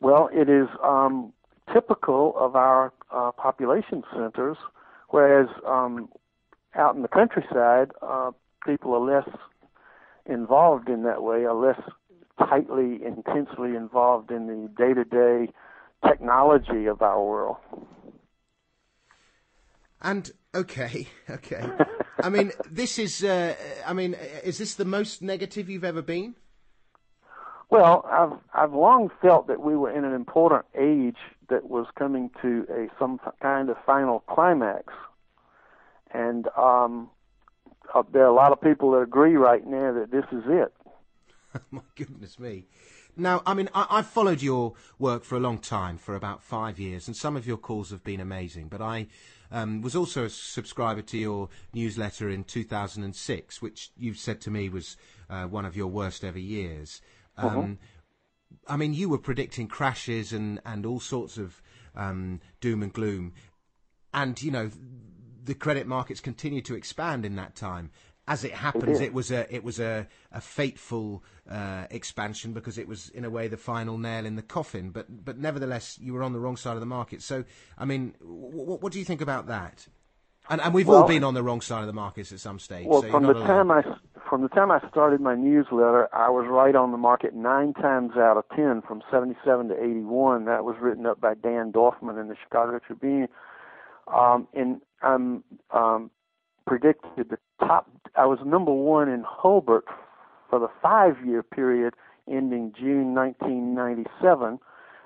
Well, 0.00 0.28
it 0.32 0.48
is 0.48 0.68
um, 0.82 1.32
typical 1.72 2.34
of 2.36 2.56
our 2.56 2.92
uh, 3.10 3.30
population 3.32 4.02
centers, 4.12 4.56
whereas 5.10 5.48
um, 5.66 6.08
out 6.74 6.96
in 6.96 7.02
the 7.02 7.08
countryside, 7.08 7.92
uh, 8.02 8.32
people 8.66 8.94
are 8.94 9.16
less 9.16 9.28
involved 10.26 10.88
in 10.88 11.02
that 11.04 11.22
way, 11.22 11.44
are 11.44 11.54
less 11.54 11.80
tightly, 12.38 13.00
intensely 13.04 13.76
involved 13.76 14.30
in 14.30 14.46
the 14.46 14.68
day 14.76 14.94
to 14.94 15.04
day 15.04 15.52
technology 16.06 16.86
of 16.86 17.02
our 17.02 17.22
world. 17.22 17.56
And 20.00 20.30
okay, 20.54 21.08
okay. 21.30 21.64
I 22.22 22.28
mean, 22.28 22.52
this 22.70 22.98
is. 22.98 23.24
Uh, 23.24 23.54
I 23.86 23.92
mean, 23.92 24.14
is 24.44 24.58
this 24.58 24.74
the 24.74 24.84
most 24.84 25.22
negative 25.22 25.68
you've 25.68 25.84
ever 25.84 26.02
been? 26.02 26.34
Well, 27.70 28.04
I've 28.10 28.38
I've 28.52 28.74
long 28.74 29.10
felt 29.22 29.46
that 29.46 29.62
we 29.62 29.76
were 29.76 29.90
in 29.90 30.04
an 30.04 30.12
important 30.12 30.66
age 30.78 31.16
that 31.48 31.70
was 31.70 31.86
coming 31.98 32.30
to 32.42 32.66
a 32.70 32.88
some 32.98 33.18
kind 33.40 33.70
of 33.70 33.76
final 33.86 34.20
climax, 34.28 34.92
and 36.12 36.48
um, 36.56 37.08
uh, 37.94 38.02
there 38.12 38.24
are 38.24 38.30
a 38.30 38.34
lot 38.34 38.52
of 38.52 38.60
people 38.60 38.92
that 38.92 38.98
agree 38.98 39.36
right 39.36 39.66
now 39.66 39.92
that 39.92 40.10
this 40.10 40.24
is 40.32 40.44
it. 40.46 40.72
My 41.70 41.82
goodness 41.94 42.38
me. 42.38 42.66
Now, 43.16 43.42
I 43.44 43.52
mean, 43.52 43.68
I, 43.74 43.96
have 43.96 44.06
followed 44.06 44.40
your 44.40 44.72
work 44.98 45.22
for 45.24 45.36
a 45.36 45.40
long 45.40 45.58
time, 45.58 45.98
for 45.98 46.16
about 46.16 46.42
five 46.42 46.78
years, 46.78 47.06
and 47.06 47.16
some 47.16 47.36
of 47.36 47.46
your 47.46 47.58
calls 47.58 47.90
have 47.90 48.02
been 48.02 48.20
amazing. 48.20 48.68
But 48.68 48.80
I 48.80 49.08
um, 49.50 49.82
was 49.82 49.94
also 49.94 50.24
a 50.24 50.30
subscriber 50.30 51.02
to 51.02 51.18
your 51.18 51.50
newsletter 51.74 52.30
in 52.30 52.44
2006, 52.44 53.60
which 53.60 53.90
you've 53.98 54.16
said 54.16 54.40
to 54.42 54.50
me 54.50 54.70
was 54.70 54.96
uh, 55.28 55.44
one 55.44 55.66
of 55.66 55.76
your 55.76 55.88
worst 55.88 56.24
ever 56.24 56.38
years. 56.38 57.02
Um, 57.36 57.46
uh-huh. 57.46 58.74
I 58.74 58.76
mean, 58.76 58.94
you 58.94 59.10
were 59.10 59.18
predicting 59.18 59.68
crashes 59.68 60.32
and, 60.32 60.60
and 60.64 60.86
all 60.86 61.00
sorts 61.00 61.36
of 61.36 61.60
um, 61.94 62.40
doom 62.62 62.82
and 62.82 62.92
gloom. 62.92 63.34
And, 64.14 64.40
you 64.42 64.50
know, 64.50 64.70
the 65.44 65.54
credit 65.54 65.86
markets 65.86 66.20
continued 66.20 66.64
to 66.66 66.74
expand 66.74 67.24
in 67.24 67.36
that 67.36 67.54
time. 67.54 67.90
As 68.28 68.44
it 68.44 68.52
happens, 68.52 69.00
it, 69.00 69.06
it 69.06 69.14
was 69.14 69.32
a 69.32 69.52
it 69.52 69.64
was 69.64 69.80
a, 69.80 70.06
a 70.30 70.40
fateful 70.40 71.24
uh, 71.50 71.86
expansion 71.90 72.52
because 72.52 72.78
it 72.78 72.86
was 72.86 73.08
in 73.08 73.24
a 73.24 73.30
way 73.30 73.48
the 73.48 73.56
final 73.56 73.98
nail 73.98 74.24
in 74.24 74.36
the 74.36 74.42
coffin. 74.42 74.90
But 74.90 75.24
but 75.24 75.38
nevertheless, 75.38 75.98
you 76.00 76.12
were 76.12 76.22
on 76.22 76.32
the 76.32 76.38
wrong 76.38 76.56
side 76.56 76.74
of 76.74 76.80
the 76.80 76.86
market. 76.86 77.20
So 77.20 77.44
I 77.76 77.84
mean, 77.84 78.14
w- 78.20 78.78
what 78.78 78.92
do 78.92 79.00
you 79.00 79.04
think 79.04 79.20
about 79.20 79.48
that? 79.48 79.88
And, 80.48 80.60
and 80.60 80.74
we've 80.74 80.86
well, 80.86 81.02
all 81.02 81.08
been 81.08 81.24
on 81.24 81.34
the 81.34 81.42
wrong 81.42 81.60
side 81.60 81.80
of 81.80 81.86
the 81.86 81.92
markets 81.92 82.32
at 82.32 82.40
some 82.40 82.58
stage. 82.58 82.86
Well, 82.86 83.02
so 83.02 83.10
from 83.10 83.26
the 83.26 83.34
time 83.34 83.70
I 83.70 83.82
from 84.28 84.42
the 84.42 84.48
time 84.48 84.70
I 84.70 84.80
started 84.88 85.20
my 85.20 85.34
newsletter, 85.34 86.08
I 86.14 86.30
was 86.30 86.46
right 86.48 86.74
on 86.74 86.90
the 86.90 86.98
market 86.98 87.34
nine 87.34 87.74
times 87.74 88.12
out 88.16 88.36
of 88.36 88.44
ten, 88.54 88.82
from 88.86 89.02
'77 89.10 89.68
to 89.68 89.74
'81. 89.74 90.44
That 90.44 90.64
was 90.64 90.76
written 90.80 91.06
up 91.06 91.20
by 91.20 91.34
Dan 91.34 91.72
Dorfman 91.72 92.20
in 92.20 92.28
the 92.28 92.36
Chicago 92.42 92.78
Tribune. 92.78 93.28
Um, 94.12 94.48
and 94.54 94.80
I'm 95.02 95.42
um, 95.72 96.10
predicted 96.66 97.30
the 97.30 97.38
top. 97.60 97.90
I 98.16 98.26
was 98.26 98.38
number 98.44 98.72
one 98.72 99.08
in 99.08 99.24
Hulbert 99.26 99.86
for 100.48 100.58
the 100.58 100.68
five-year 100.82 101.42
period 101.42 101.94
ending 102.30 102.72
June 102.78 103.14
1997. 103.14 104.58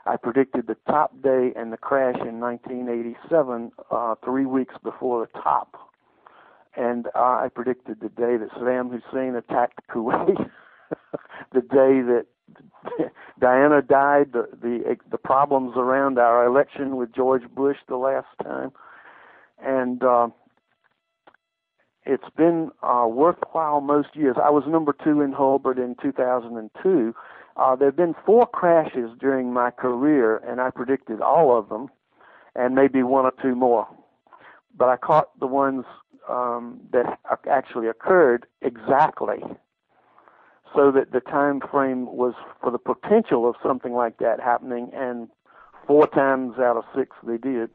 I 0.07 0.17
predicted 0.17 0.67
the 0.67 0.77
top 0.87 1.21
day 1.23 1.53
and 1.57 1.73
the 1.73 1.77
crash 1.77 2.17
in 2.21 2.39
1987, 2.39 3.73
uh, 3.91 4.15
three 4.25 4.47
weeks 4.47 4.75
before 4.83 5.27
the 5.27 5.41
top. 5.41 5.77
And 6.77 7.07
uh, 7.09 7.43
I 7.45 7.49
predicted 7.53 8.01
the 8.01 8.09
day 8.11 8.37
that 8.37 8.51
Saddam 8.53 8.91
Hussein 8.91 9.35
attacked 9.35 9.81
Kuwait, 9.91 10.37
the 11.53 11.61
day 11.61 12.03
that 12.03 12.27
Diana 13.41 13.83
died, 13.83 14.33
the, 14.33 14.49
the 14.61 14.97
the 15.11 15.19
problems 15.19 15.73
around 15.77 16.19
our 16.19 16.47
election 16.47 16.97
with 16.97 17.13
George 17.15 17.43
Bush 17.55 17.79
the 17.89 17.97
last 17.97 18.29
time, 18.43 18.71
and 19.59 20.03
uh, 20.03 20.29
it's 22.05 22.31
been 22.37 22.71
uh, 22.83 23.07
worthwhile 23.09 23.81
most 23.81 24.15
years. 24.15 24.37
I 24.43 24.51
was 24.51 24.65
number 24.67 24.95
two 25.05 25.21
in 25.21 25.33
Hulbert 25.33 25.79
in 25.79 25.97
2002. 26.01 27.15
Uh, 27.57 27.77
there 27.77 27.89
have 27.89 27.97
been 27.97 28.15
four 28.25 28.47
crashes 28.47 29.11
during 29.19 29.53
my 29.53 29.71
career, 29.71 30.37
and 30.39 30.61
I 30.61 30.71
predicted 30.71 31.21
all 31.21 31.57
of 31.59 31.69
them, 31.69 31.89
and 32.55 32.75
maybe 32.75 33.03
one 33.03 33.25
or 33.25 33.33
two 33.43 33.55
more. 33.55 33.89
but 34.77 34.89
I 34.89 34.97
caught 34.97 35.39
the 35.41 35.47
ones 35.47 35.85
um, 36.29 36.81
that 36.93 37.19
actually 37.49 37.89
occurred 37.89 38.47
exactly, 38.61 39.39
so 40.75 40.91
that 40.93 41.13
the 41.13 41.21
time 41.21 41.61
frame 41.61 42.07
was 42.07 42.35
for 42.61 42.71
the 42.71 42.79
potential 42.79 43.49
of 43.49 43.55
something 43.63 43.95
like 43.95 44.19
that 44.19 44.41
happening, 44.41 44.91
and 44.95 45.29
four 45.87 46.07
times 46.09 46.59
out 46.59 46.77
of 46.77 46.85
six 46.95 47.17
they 47.27 47.39
did. 47.39 47.71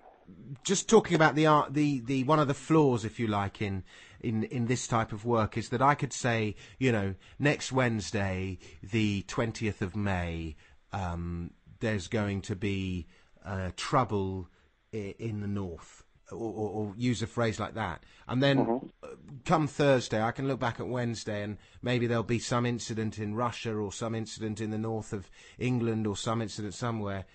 Just 0.64 0.90
talking 0.90 1.16
about 1.16 1.36
the 1.36 1.48
art, 1.48 1.74
the, 1.74 2.02
the 2.02 2.24
one 2.24 2.40
of 2.40 2.48
the 2.48 2.54
flaws, 2.54 3.06
if 3.06 3.20
you 3.20 3.28
like, 3.28 3.62
in 3.62 3.84
in 4.20 4.44
in 4.44 4.68
this 4.68 4.88
type 4.88 5.12
of 5.12 5.26
work 5.26 5.58
is 5.58 5.70
that 5.70 5.82
I 5.82 5.96
could 5.96 6.14
say, 6.14 6.56
you 6.78 6.92
know, 6.92 7.16
next 7.40 7.72
Wednesday, 7.72 8.60
the 8.84 9.24
twentieth 9.28 9.82
of 9.82 9.96
May, 9.96 10.56
um, 10.94 11.52
there's 11.80 12.08
going 12.08 12.42
to 12.44 12.56
be 12.56 13.08
uh, 13.46 13.72
trouble 13.76 14.48
in 14.92 15.40
the 15.40 15.48
north, 15.48 16.04
or, 16.32 16.38
or, 16.38 16.70
or, 16.70 16.94
use 16.98 17.22
a 17.22 17.28
phrase 17.28 17.60
like 17.60 17.76
that. 17.76 18.04
And 18.28 18.44
then 18.44 18.58
mm-hmm. 18.58 19.08
come 19.46 19.68
Thursday, 19.68 20.22
I 20.22 20.32
can 20.32 20.48
look 20.48 20.60
back 20.60 20.82
at 20.82 20.88
Wednesday 20.88 21.44
and 21.44 21.58
maybe 21.82 22.08
there'll 22.08 22.24
be 22.24 22.40
some 22.40 22.66
incident 22.66 23.18
in 23.18 23.34
Russia 23.34 23.74
or 23.74 23.94
some 23.94 24.14
incident 24.16 24.60
in 24.60 24.70
the 24.70 24.78
north 24.78 25.14
of 25.14 25.30
England 25.58 26.08
or 26.08 26.18
some 26.18 26.42
incident 26.42 26.74
somewhere 26.74 27.26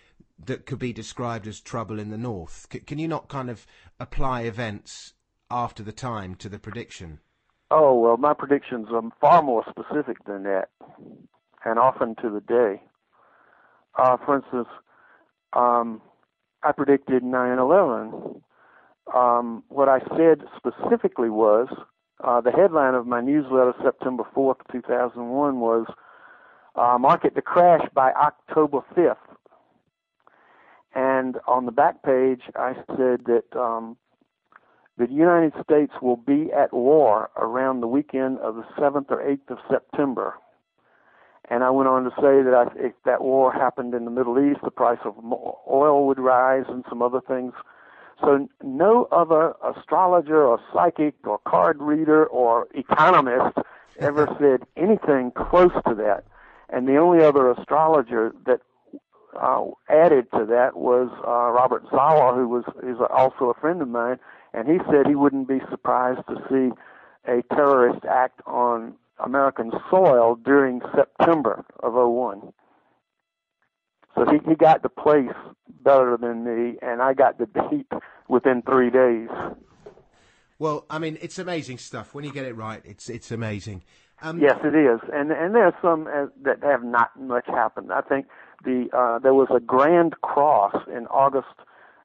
that 0.45 0.67
could 0.67 0.79
be 0.79 0.93
described 0.93 1.47
as 1.47 1.61
trouble 1.61 1.99
in 1.99 2.11
the 2.11 2.19
north. 2.19 2.67
C- 2.71 2.81
can 2.81 2.99
you 2.99 3.09
not 3.09 3.29
kind 3.29 3.51
of 3.51 3.67
apply 3.99 4.43
events 4.43 5.15
after 5.51 5.83
the 5.83 5.93
time 5.93 6.35
to 6.37 6.49
the 6.49 6.59
prediction? 6.59 7.21
Oh, 7.71 7.99
well, 7.99 8.17
my 8.17 8.35
predictions 8.35 8.89
are 8.93 9.03
far 9.21 9.43
more 9.43 9.65
specific 9.69 10.25
than 10.25 10.45
that, 10.45 10.69
and 11.65 11.79
often 11.79 12.15
to 12.23 12.31
the 12.31 12.41
day. 12.41 12.83
Uh, 13.99 14.17
for 14.25 14.37
instance, 14.37 14.69
um, 15.53 16.01
I 16.63 16.73
predicted 16.73 17.23
9 17.25 17.59
11. 17.59 18.43
Um, 19.15 19.63
what 19.69 19.89
I 19.89 20.01
said 20.17 20.43
specifically 20.57 21.31
was 21.31 21.69
uh, 22.23 22.41
the 22.41 22.51
headline 22.51 22.95
of 22.95 23.07
my 23.07 23.21
newsletter, 23.21 23.75
September 23.83 24.25
4th, 24.35 24.57
2001, 24.73 25.61
was 25.61 25.87
uh, 26.75 26.99
Market 27.01 27.35
to 27.35 27.43
Crash 27.43 27.87
by 27.95 28.13
October 28.13 28.81
5th. 28.97 29.17
And 30.97 31.37
on 31.47 31.67
the 31.67 31.73
back 31.73 32.03
page, 32.03 32.41
I 32.57 32.73
said 32.97 33.27
that 33.27 33.45
um, 33.55 33.99
the 34.97 35.07
United 35.11 35.53
States 35.63 35.93
will 36.01 36.17
be 36.17 36.51
at 36.57 36.73
war 36.73 37.29
around 37.37 37.83
the 37.83 37.87
weekend 37.87 38.39
of 38.39 38.57
the 38.57 38.65
7th 38.79 39.11
or 39.11 39.19
8th 39.19 39.51
of 39.51 39.59
September. 39.71 40.37
And 41.51 41.63
I 41.63 41.69
went 41.69 41.91
on 41.91 42.05
to 42.05 42.11
say 42.13 42.43
that 42.43 42.55
I, 42.55 42.87
if 42.87 42.95
that 43.05 43.21
war 43.21 43.53
happened 43.53 43.93
in 43.93 44.07
the 44.07 44.11
Middle 44.11 44.39
East, 44.41 44.61
the 44.65 44.71
price 44.71 44.99
of 45.05 45.15
oil 45.71 46.07
would 46.07 46.19
rise 46.19 46.65
and 46.69 46.83
some 46.89 47.03
other 47.03 47.21
things. 47.21 47.53
So 48.23 48.49
no 48.65 49.07
other 49.13 49.53
astrologer 49.63 50.47
or 50.47 50.59
psychic 50.73 51.15
or 51.25 51.37
card 51.47 51.77
reader 51.83 52.25
or 52.25 52.69
economist 52.75 53.59
ever 54.01 54.27
said 54.41 54.67
anything 54.83 55.31
close 55.33 55.73
to 55.87 55.95
that. 55.97 56.25
And 56.71 56.89
the 56.89 56.97
only 56.97 57.23
other 57.23 57.51
astrologer 57.51 58.35
that 58.47 58.63
uh, 59.41 59.65
added 59.89 60.31
to 60.33 60.45
that 60.47 60.77
was 60.77 61.09
uh, 61.27 61.51
Robert 61.53 61.85
Saleh, 61.91 62.35
who 62.35 62.49
was 62.49 62.65
is 62.83 62.97
also 63.11 63.51
a 63.51 63.61
friend 63.61 63.81
of 63.83 63.89
mine, 63.89 64.19
and 64.53 64.69
he 64.69 64.79
said 64.91 65.07
he 65.07 65.15
wouldn't 65.15 65.49
be 65.49 65.61
surprised 65.71 66.21
to 66.29 66.37
see 66.49 66.75
a 67.31 67.43
terrorist 67.55 68.05
act 68.05 68.41
on 68.47 68.95
American 69.19 69.73
soil 69.91 70.37
during 70.37 70.81
September 70.95 71.65
of 71.81 71.95
01. 71.95 72.53
So 74.15 74.25
he, 74.31 74.39
he 74.49 74.55
got 74.55 74.83
the 74.83 74.89
place 74.89 75.35
better 75.83 76.17
than 76.17 76.45
me, 76.45 76.79
and 76.81 77.03
I 77.03 77.15
got 77.15 77.39
the 77.39 77.47
date 77.47 77.87
within 78.29 78.63
three 78.63 78.91
days. 78.91 79.29
Well, 80.59 80.87
I 80.89 80.99
mean, 80.99 81.19
it's 81.21 81.39
amazing 81.39 81.79
stuff. 81.79 82.15
When 82.15 82.25
you 82.25 82.33
get 82.33 82.47
it 82.47 82.57
right, 82.57 82.81
it's 82.85 83.11
it's 83.11 83.31
amazing. 83.31 83.83
Um, 84.23 84.41
yes, 84.41 84.57
it 84.65 84.75
is, 84.75 85.01
and 85.13 85.31
and 85.31 85.55
there's 85.55 85.75
some 85.83 86.07
uh, 86.07 86.27
that 86.43 86.63
have 86.63 86.83
not 86.83 87.11
much 87.21 87.47
happened. 87.47 87.93
I 87.93 88.01
think 88.01 88.27
the 88.65 88.89
uh, 88.93 89.19
there 89.19 89.35
was 89.35 89.49
a 89.55 89.61
grand 89.61 90.21
cross 90.23 90.75
in 90.89 91.07
August 91.07 91.47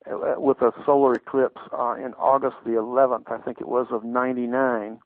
uh, 0.10 0.36
with 0.38 0.62
a 0.62 0.72
solar 0.86 1.14
eclipse 1.14 1.62
uh, 1.78 1.94
in 1.94 2.14
August 2.16 2.56
the 2.66 2.72
11th, 2.72 3.32
I 3.32 3.38
think 3.38 3.62
it 3.62 3.68
was 3.68 3.88
of 3.92 4.04
'99, 4.04 5.00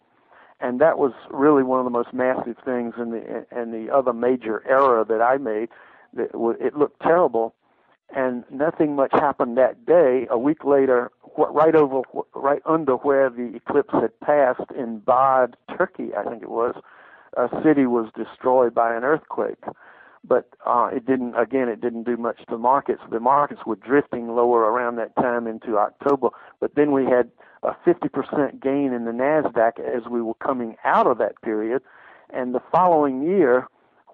and 0.61 0.79
that 0.79 0.97
was 0.97 1.11
really 1.29 1.63
one 1.63 1.79
of 1.79 1.85
the 1.85 1.91
most 1.91 2.13
massive 2.13 2.57
things 2.63 2.93
in 2.97 3.11
the 3.11 3.45
in 3.51 3.71
the 3.71 3.93
other 3.93 4.13
major 4.13 4.63
error 4.67 5.03
that 5.03 5.21
I 5.21 5.37
made. 5.37 5.69
It 6.17 6.77
looked 6.77 7.01
terrible, 7.01 7.53
and 8.15 8.45
nothing 8.49 8.95
much 8.95 9.11
happened 9.11 9.57
that 9.57 9.85
day. 9.85 10.27
A 10.29 10.37
week 10.37 10.63
later, 10.63 11.11
right 11.37 11.75
over, 11.75 12.01
right 12.33 12.61
under 12.65 12.93
where 12.93 13.29
the 13.29 13.53
eclipse 13.55 13.93
had 13.93 14.17
passed 14.21 14.71
in 14.77 14.99
Bad, 14.99 15.57
Turkey, 15.77 16.15
I 16.15 16.23
think 16.23 16.41
it 16.41 16.49
was, 16.49 16.75
a 17.35 17.49
city 17.61 17.85
was 17.85 18.09
destroyed 18.15 18.73
by 18.73 18.95
an 18.95 19.03
earthquake 19.03 19.61
but 20.27 20.49
uh, 20.65 20.89
it 20.93 21.05
didn't. 21.05 21.35
Again, 21.35 21.69
it 21.69 21.81
didn't 21.81 22.03
do 22.03 22.17
much 22.17 22.39
to 22.49 22.57
markets. 22.57 23.01
The 23.11 23.19
markets 23.19 23.61
were 23.65 23.75
drifting 23.75 24.35
lower 24.35 24.61
around 24.61 24.95
that 24.97 25.15
time 25.15 25.47
into 25.47 25.77
October, 25.77 26.29
but 26.59 26.75
then 26.75 26.91
we 26.91 27.05
had 27.05 27.29
a 27.63 27.75
50% 27.85 28.61
gain 28.61 28.93
in 28.93 29.05
the 29.05 29.11
Nasdaq 29.11 29.79
as 29.79 30.07
we 30.09 30.21
were 30.21 30.35
coming 30.35 30.75
out 30.83 31.07
of 31.07 31.17
that 31.17 31.41
period, 31.41 31.81
and 32.29 32.53
the 32.53 32.61
following 32.71 33.23
year, 33.23 33.67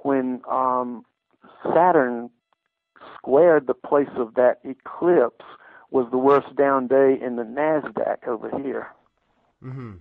when 0.04 0.41
um, 0.50 1.06
Saturn 1.63 2.30
squared 3.17 3.67
the 3.67 3.74
place 3.74 4.10
of 4.15 4.36
that 4.36 4.60
eclipse, 4.63 5.45
was 5.89 6.08
the 6.12 6.17
worst 6.17 6.56
down 6.56 6.88
day 6.88 7.17
in 7.21 7.36
the 7.36 7.43
Nasdaq 7.43 8.28
over 8.28 8.50
here. 8.62 8.88
Mm-hmm. 9.63 9.97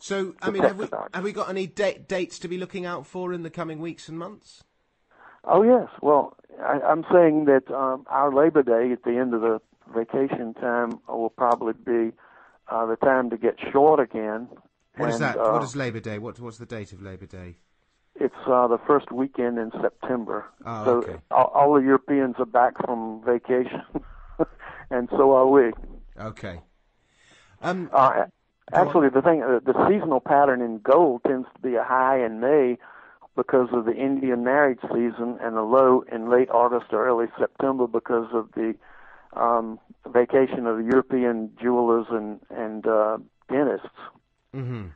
So, 0.00 0.34
I 0.40 0.50
mean, 0.50 0.62
have 0.62 0.78
we, 0.78 0.86
have 1.12 1.24
we 1.24 1.32
got 1.32 1.48
any 1.50 1.66
da- 1.66 1.98
dates 1.98 2.38
to 2.40 2.48
be 2.48 2.56
looking 2.56 2.86
out 2.86 3.06
for 3.06 3.32
in 3.32 3.42
the 3.42 3.50
coming 3.50 3.80
weeks 3.80 4.08
and 4.08 4.18
months? 4.18 4.64
Oh 5.44 5.62
yes. 5.62 5.88
Well, 6.02 6.36
I, 6.60 6.80
I'm 6.80 7.04
saying 7.12 7.46
that 7.46 7.72
um, 7.74 8.04
our 8.08 8.34
Labor 8.34 8.62
Day 8.62 8.92
at 8.92 9.02
the 9.04 9.18
end 9.18 9.34
of 9.34 9.40
the 9.40 9.60
vacation 9.94 10.54
time 10.54 11.00
will 11.08 11.30
probably 11.30 11.72
be 11.72 12.12
uh, 12.68 12.86
the 12.86 12.96
time 12.96 13.30
to 13.30 13.36
get 13.36 13.56
short 13.72 14.00
again. 14.00 14.48
What 14.96 15.06
and, 15.06 15.12
is 15.14 15.18
that? 15.20 15.36
Uh, 15.38 15.52
what 15.52 15.62
is 15.62 15.76
Labor 15.76 16.00
Day? 16.00 16.18
What 16.18 16.38
what's 16.40 16.58
the 16.58 16.66
date 16.66 16.92
of 16.92 17.02
Labor 17.02 17.26
Day? 17.26 17.56
It's 18.20 18.34
uh, 18.46 18.66
the 18.66 18.78
first 18.86 19.12
weekend 19.12 19.58
in 19.58 19.70
September. 19.80 20.44
Oh, 20.66 20.84
so 20.84 20.90
okay. 20.98 21.16
all, 21.30 21.52
all 21.54 21.74
the 21.74 21.82
Europeans 21.82 22.34
are 22.38 22.46
back 22.46 22.74
from 22.84 23.22
vacation, 23.24 23.82
and 24.90 25.08
so 25.10 25.32
are 25.32 25.46
we. 25.46 25.72
Okay. 26.18 26.60
Um, 27.62 27.90
uh, 27.92 28.24
actually, 28.72 29.08
the 29.10 29.22
thing, 29.22 29.42
uh, 29.42 29.60
the 29.64 29.74
seasonal 29.88 30.20
pattern 30.20 30.60
in 30.60 30.78
gold 30.78 31.22
tends 31.26 31.46
to 31.54 31.60
be 31.60 31.76
a 31.76 31.84
high 31.84 32.24
in 32.24 32.40
May, 32.40 32.78
because 33.38 33.68
of 33.72 33.84
the 33.84 33.94
Indian 33.94 34.42
marriage 34.42 34.80
season 34.82 35.38
and 35.40 35.56
a 35.56 35.62
low 35.62 36.04
in 36.10 36.28
late 36.28 36.50
August 36.50 36.86
or 36.90 37.06
early 37.06 37.26
September 37.38 37.86
because 37.86 38.26
of 38.32 38.50
the 38.56 38.74
um, 39.34 39.78
vacation 40.08 40.66
of 40.66 40.78
the 40.78 40.82
European 40.82 41.52
jewelers 41.62 42.06
and 42.10 42.40
and 42.50 42.84
uh, 42.84 43.16
dentists. 43.48 43.96
Mm-hmm. 44.52 44.86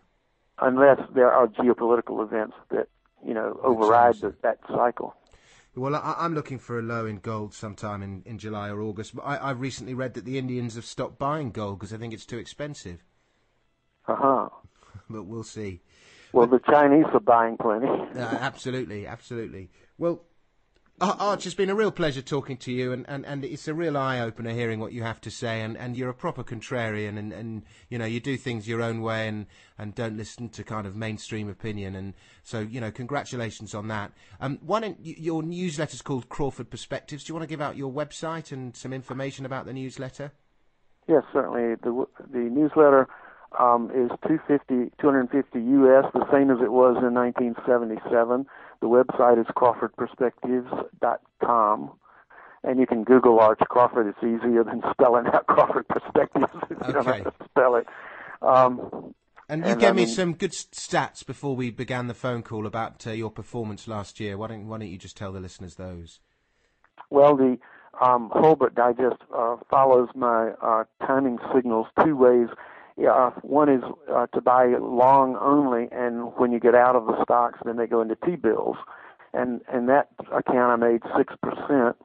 Unless 0.59 0.99
there 1.15 1.33
are 1.33 1.47
geopolitical 1.47 2.21
events 2.21 2.57
that 2.71 2.89
you 3.25 3.33
know 3.33 3.61
override 3.63 4.17
the, 4.17 4.35
that 4.43 4.59
cycle. 4.67 5.15
Well, 5.77 5.95
I, 5.95 6.25
am 6.27 6.35
looking 6.35 6.59
for 6.59 6.81
a 6.81 6.83
low 6.83 7.07
in 7.07 7.19
gold 7.19 7.55
sometime 7.55 8.03
in, 8.03 8.25
in 8.27 8.39
July 8.39 8.71
or 8.71 8.83
August. 8.83 9.15
But 9.15 9.25
I, 9.25 9.49
have 9.49 9.61
recently 9.61 9.95
read 9.95 10.15
that 10.15 10.25
the 10.25 10.37
Indians 10.37 10.75
have 10.75 10.85
stopped 10.85 11.17
buying 11.17 11.53
gold 11.53 11.79
because 11.79 11.91
they 11.91 11.97
think 11.97 12.13
it's 12.13 12.27
too 12.27 12.39
expensive. 12.39 13.05
Uh 14.09 14.17
huh. 14.17 14.49
but 15.11 15.23
we'll 15.23 15.45
see. 15.45 15.81
Well, 16.33 16.47
the 16.47 16.61
Chinese 16.61 17.07
are 17.13 17.21
buying 17.21 17.57
plenty. 17.57 17.87
uh, 18.17 18.19
absolutely, 18.19 19.07
absolutely. 19.07 19.71
Well, 19.99 20.23
Arch, 21.01 21.47
it's 21.47 21.55
been 21.55 21.71
a 21.71 21.75
real 21.75 21.91
pleasure 21.91 22.23
talking 22.23 22.57
to 22.59 22.73
you, 22.73 22.93
and, 22.93 23.05
and, 23.09 23.27
and 23.27 23.45
it's 23.45 23.67
a 23.67 23.75
real 23.75 23.97
eye 23.97 24.21
opener 24.21 24.53
hearing 24.53 24.79
what 24.79 24.93
you 24.93 25.03
have 25.03 25.21
to 25.23 25.33
say. 25.33 25.61
And, 25.61 25.77
and 25.77 25.97
you're 25.97 26.11
a 26.11 26.15
proper 26.15 26.45
contrarian, 26.45 27.19
and, 27.19 27.33
and 27.33 27.65
you 27.89 27.99
know 27.99 28.05
you 28.05 28.21
do 28.21 28.37
things 28.37 28.69
your 28.69 28.83
own 28.83 29.03
way, 29.03 29.27
and, 29.27 29.47
and 29.79 29.95
don't 29.95 30.17
listen 30.17 30.49
to 30.51 30.63
kind 30.63 30.87
of 30.87 30.95
mainstream 30.95 31.49
opinion. 31.49 31.97
And 31.97 32.15
so 32.45 32.61
you 32.61 32.81
know, 32.81 32.93
congratulations 32.93 33.75
on 33.75 33.89
that. 33.89 34.13
Um, 34.41 34.59
one 34.63 34.97
your 35.01 35.43
newsletter's 35.43 36.03
called 36.03 36.29
Crawford 36.29 36.71
Perspectives. 36.71 37.25
Do 37.25 37.31
you 37.31 37.35
want 37.35 37.49
to 37.49 37.53
give 37.53 37.61
out 37.61 37.77
your 37.77 37.93
website 37.93 38.53
and 38.53 38.77
some 38.77 38.93
information 38.93 39.45
about 39.45 39.67
the 39.67 39.73
newsletter? 39.73 40.31
Yes, 41.09 41.25
certainly. 41.33 41.75
The 41.83 42.07
the 42.31 42.39
newsletter 42.39 43.09
um, 43.59 43.91
is 43.91 44.11
250, 44.27 44.93
250 45.01 45.59
US, 45.59 46.05
the 46.13 46.31
same 46.33 46.51
as 46.51 46.61
it 46.61 46.73
was 46.73 46.99
in 46.99 47.15
1977. 47.15 48.47
The 48.81 48.89
website 48.89 49.41
is 49.41 49.47
crawfordperspectives.com. 49.57 51.93
And 52.65 52.79
you 52.79 52.87
can 52.87 53.03
Google 53.03 53.41
Arch 53.41 53.59
Crawford. 53.69 54.07
It's 54.07 54.23
easier 54.23 54.63
than 54.63 54.83
spelling 54.93 55.27
out 55.27 55.49
Crawford 55.49 55.89
Perspectives 55.89 56.47
if 56.71 56.71
you 56.71 56.77
okay. 56.77 56.93
don't 56.93 57.05
have 57.05 57.25
to 57.25 57.33
spell 57.45 57.75
it. 57.75 57.89
Um, 58.41 59.17
and 59.49 59.65
you 59.65 59.73
and, 59.73 59.81
gave 59.81 59.91
I 59.91 59.93
mean, 59.93 60.07
me 60.07 60.13
some 60.13 60.35
good 60.35 60.53
stats 60.53 61.27
before 61.27 61.57
we 61.57 61.71
began 61.71 62.07
the 62.07 62.15
phone 62.15 62.43
call 62.43 62.67
about 62.67 63.05
uh, 63.07 63.11
your 63.11 63.31
performance 63.31 63.89
last 63.89 64.21
year. 64.21 64.39
Why 64.39 64.47
don't 64.49 64.69
Why 64.69 64.79
don't 64.79 64.89
you 64.89 64.97
just 64.97 65.17
tell 65.17 65.33
the 65.33 65.41
listeners 65.41 65.75
those? 65.75 66.21
Well, 67.11 67.37
the 67.37 67.59
um, 68.01 68.31
Hulbert 68.33 68.75
Digest 68.75 69.21
uh, 69.37 69.57
follows 69.69 70.09
my 70.15 70.53
uh, 70.63 70.85
timing 71.07 71.39
signals 71.55 71.87
two 72.05 72.17
ways. 72.17 72.49
Yeah, 72.97 73.31
one 73.43 73.69
is 73.69 73.83
uh, 74.13 74.27
to 74.29 74.41
buy 74.41 74.67
long 74.79 75.37
only, 75.41 75.89
and 75.93 76.35
when 76.37 76.53
you 76.53 76.61
get 76.61 76.75
out 76.75 76.95
of 76.95 77.07
the 77.07 77.23
stocks, 77.25 77.59
then 77.65 77.77
they 77.77 77.87
go 77.87 78.03
into 78.03 78.17
T 78.17 78.37
bills, 78.37 78.77
and 79.33 79.63
in 79.73 79.87
that 79.87 80.09
account 80.31 80.83
I 80.83 80.89
made 80.91 81.03
six 81.17 81.35
percent. 81.43 81.97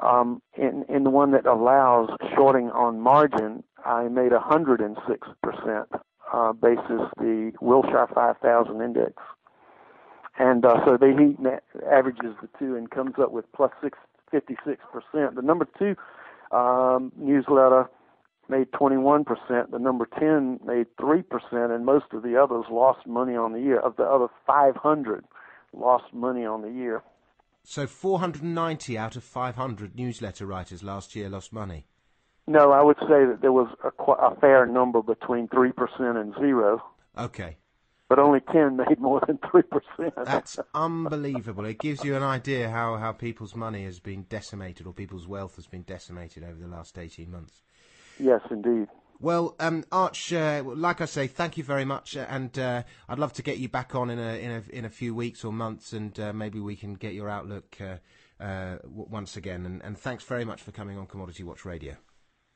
Um, 0.00 0.42
in 0.56 0.84
in 0.88 1.04
the 1.04 1.10
one 1.10 1.30
that 1.32 1.46
allows 1.46 2.10
shorting 2.34 2.70
on 2.70 3.00
margin, 3.00 3.62
I 3.84 4.08
made 4.08 4.32
a 4.32 4.40
hundred 4.40 4.80
and 4.80 4.96
six 5.08 5.28
percent 5.40 5.88
uh, 6.32 6.52
basis 6.52 7.02
the 7.18 7.52
Wilshire 7.60 8.08
5000 8.12 8.80
index. 8.80 9.12
And 10.38 10.64
uh, 10.64 10.84
so 10.84 10.96
they 10.96 11.12
he 11.12 11.36
averages 11.90 12.34
the 12.42 12.48
two 12.58 12.74
and 12.74 12.90
comes 12.90 13.14
up 13.20 13.30
with 13.30 13.44
plus 13.52 13.70
six, 13.82 13.96
56%. 14.32 15.34
The 15.34 15.42
number 15.42 15.68
two 15.78 15.94
um, 16.56 17.12
newsletter 17.16 17.88
made 18.54 18.70
21%. 18.72 19.70
The 19.70 19.78
number 19.78 20.06
10 20.18 20.60
made 20.64 20.86
3%, 20.96 21.24
and 21.74 21.84
most 21.84 22.06
of 22.12 22.22
the 22.22 22.40
others 22.40 22.66
lost 22.70 23.06
money 23.06 23.34
on 23.34 23.52
the 23.52 23.60
year. 23.60 23.80
Of 23.80 23.96
the 23.96 24.04
other 24.04 24.28
500, 24.46 25.24
lost 25.72 26.04
money 26.12 26.44
on 26.44 26.62
the 26.62 26.70
year. 26.70 27.02
So 27.64 27.86
490 27.86 28.98
out 28.98 29.16
of 29.16 29.24
500 29.24 29.96
newsletter 29.96 30.46
writers 30.46 30.82
last 30.82 31.16
year 31.16 31.28
lost 31.28 31.52
money. 31.52 31.86
No, 32.46 32.72
I 32.72 32.82
would 32.82 32.98
say 33.00 33.24
that 33.24 33.38
there 33.40 33.52
was 33.52 33.68
a, 33.82 34.12
a 34.12 34.36
fair 34.38 34.66
number 34.66 35.00
between 35.00 35.48
three 35.48 35.72
percent 35.72 36.18
and 36.18 36.34
zero. 36.34 36.82
Okay. 37.16 37.56
But 38.06 38.18
only 38.18 38.40
ten 38.52 38.76
made 38.76 39.00
more 39.00 39.22
than 39.26 39.38
three 39.50 39.62
percent. 39.62 40.12
That's 40.26 40.58
unbelievable. 40.74 41.64
It 41.64 41.78
gives 41.78 42.04
you 42.04 42.16
an 42.16 42.22
idea 42.22 42.68
how, 42.68 42.96
how 42.98 43.12
people's 43.12 43.54
money 43.56 43.84
has 43.86 43.98
been 43.98 44.26
decimated 44.28 44.86
or 44.86 44.92
people's 44.92 45.26
wealth 45.26 45.56
has 45.56 45.66
been 45.66 45.84
decimated 45.84 46.44
over 46.44 46.60
the 46.60 46.68
last 46.68 46.98
eighteen 46.98 47.30
months. 47.30 47.62
Yes, 48.18 48.40
indeed. 48.50 48.88
Well, 49.20 49.54
um, 49.58 49.84
Arch, 49.90 50.32
uh, 50.32 50.62
like 50.64 51.00
I 51.00 51.06
say, 51.06 51.26
thank 51.26 51.56
you 51.56 51.64
very 51.64 51.84
much, 51.84 52.16
uh, 52.16 52.26
and 52.28 52.58
uh, 52.58 52.82
I'd 53.08 53.18
love 53.18 53.32
to 53.34 53.42
get 53.42 53.58
you 53.58 53.68
back 53.68 53.94
on 53.94 54.10
in 54.10 54.18
a 54.18 54.34
in 54.38 54.50
a 54.50 54.62
in 54.70 54.84
a 54.84 54.90
few 54.90 55.14
weeks 55.14 55.44
or 55.44 55.52
months, 55.52 55.92
and 55.92 56.18
uh, 56.20 56.32
maybe 56.32 56.60
we 56.60 56.76
can 56.76 56.94
get 56.94 57.14
your 57.14 57.30
outlook 57.30 57.76
uh, 57.80 58.42
uh, 58.42 58.76
w- 58.82 59.06
once 59.08 59.36
again. 59.36 59.64
And, 59.64 59.82
and 59.82 59.96
thanks 59.96 60.24
very 60.24 60.44
much 60.44 60.60
for 60.62 60.72
coming 60.72 60.98
on 60.98 61.06
Commodity 61.06 61.42
Watch 61.44 61.64
Radio. 61.64 61.94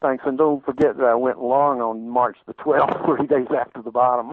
Thanks, 0.02 0.24
and 0.26 0.36
don't 0.36 0.64
forget 0.64 0.96
that 0.98 1.04
I 1.06 1.14
went 1.14 1.40
long 1.40 1.80
on 1.80 2.08
March 2.08 2.36
the 2.46 2.54
12th, 2.54 3.04
three 3.18 3.26
days 3.26 3.48
after 3.58 3.80
the 3.82 3.90
bottom. 3.90 4.32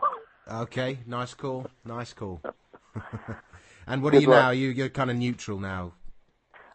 okay, 0.52 1.00
nice 1.08 1.34
call, 1.34 1.68
nice 1.86 2.12
call. 2.12 2.42
and 3.88 4.04
what 4.04 4.12
Good 4.12 4.18
are 4.18 4.22
you 4.22 4.28
luck. 4.30 4.44
now? 4.44 4.50
You, 4.52 4.70
you're 4.70 4.90
kind 4.90 5.10
of 5.10 5.16
neutral 5.18 5.60
now. 5.60 5.94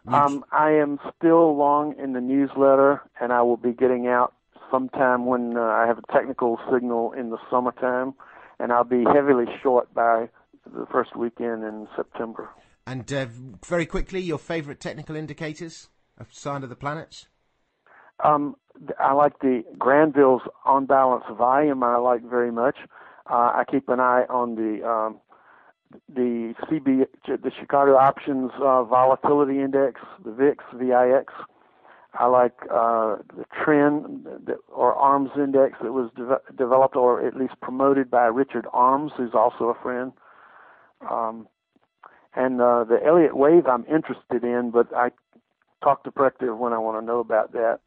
Um, 0.07 0.43
I 0.51 0.71
am 0.71 0.99
still 1.17 1.55
long 1.55 1.93
in 1.99 2.13
the 2.13 2.21
newsletter, 2.21 3.01
and 3.19 3.31
I 3.31 3.43
will 3.43 3.57
be 3.57 3.71
getting 3.71 4.07
out 4.07 4.33
sometime 4.71 5.25
when 5.25 5.57
uh, 5.57 5.61
I 5.61 5.85
have 5.87 5.97
a 5.97 6.13
technical 6.13 6.59
signal 6.71 7.11
in 7.13 7.29
the 7.29 7.37
summertime, 7.49 8.13
and 8.59 8.71
I'll 8.71 8.83
be 8.83 9.03
heavily 9.03 9.45
short 9.61 9.93
by 9.93 10.29
the 10.65 10.85
first 10.91 11.15
weekend 11.15 11.63
in 11.63 11.87
September. 11.95 12.49
And 12.85 13.11
uh, 13.11 13.27
very 13.65 13.85
quickly, 13.85 14.21
your 14.21 14.37
favorite 14.37 14.79
technical 14.79 15.15
indicators, 15.15 15.89
a 16.17 16.25
sign 16.31 16.63
of 16.63 16.69
the 16.69 16.75
planets? 16.75 17.27
Um, 18.23 18.55
I 18.99 19.13
like 19.13 19.39
the 19.39 19.63
Granville's 19.77 20.41
on 20.65 20.85
balance 20.85 21.25
volume. 21.37 21.83
I 21.83 21.97
like 21.97 22.23
very 22.23 22.51
much. 22.51 22.77
Uh, 23.29 23.51
I 23.53 23.63
keep 23.69 23.89
an 23.89 23.99
eye 23.99 24.25
on 24.29 24.55
the 24.55 24.87
um, 24.87 25.19
the 26.13 26.53
CB 26.63 27.05
the 27.25 27.51
Chicago 27.59 27.97
Options 27.97 28.51
uh, 28.61 28.83
Volatility 28.83 29.59
Index, 29.59 30.01
the 30.23 30.31
VIX 30.31 30.63
VIX. 30.73 31.33
I 32.13 32.27
like 32.27 32.53
uh, 32.63 33.17
the 33.35 33.45
trend 33.63 34.27
or 34.67 34.93
ARMS 34.95 35.31
index 35.37 35.77
that 35.81 35.93
was 35.93 36.11
de- 36.15 36.53
developed 36.55 36.95
or 36.95 37.25
at 37.25 37.35
least 37.37 37.53
promoted 37.61 38.11
by 38.11 38.25
Richard 38.25 38.67
Arms, 38.73 39.13
who's 39.15 39.33
also 39.33 39.65
a 39.65 39.81
friend. 39.81 40.11
Um, 41.09 41.47
and 42.35 42.61
uh, 42.61 42.83
the 42.83 42.99
Elliott 43.05 43.35
wave 43.35 43.65
I'm 43.65 43.85
interested 43.85 44.43
in, 44.43 44.71
but 44.71 44.93
I 44.95 45.11
talk 45.83 46.03
to 46.03 46.11
Prechter 46.11 46.57
when 46.57 46.73
I 46.73 46.77
want 46.77 47.01
to 47.01 47.05
know 47.05 47.19
about 47.19 47.53
that. 47.53 47.79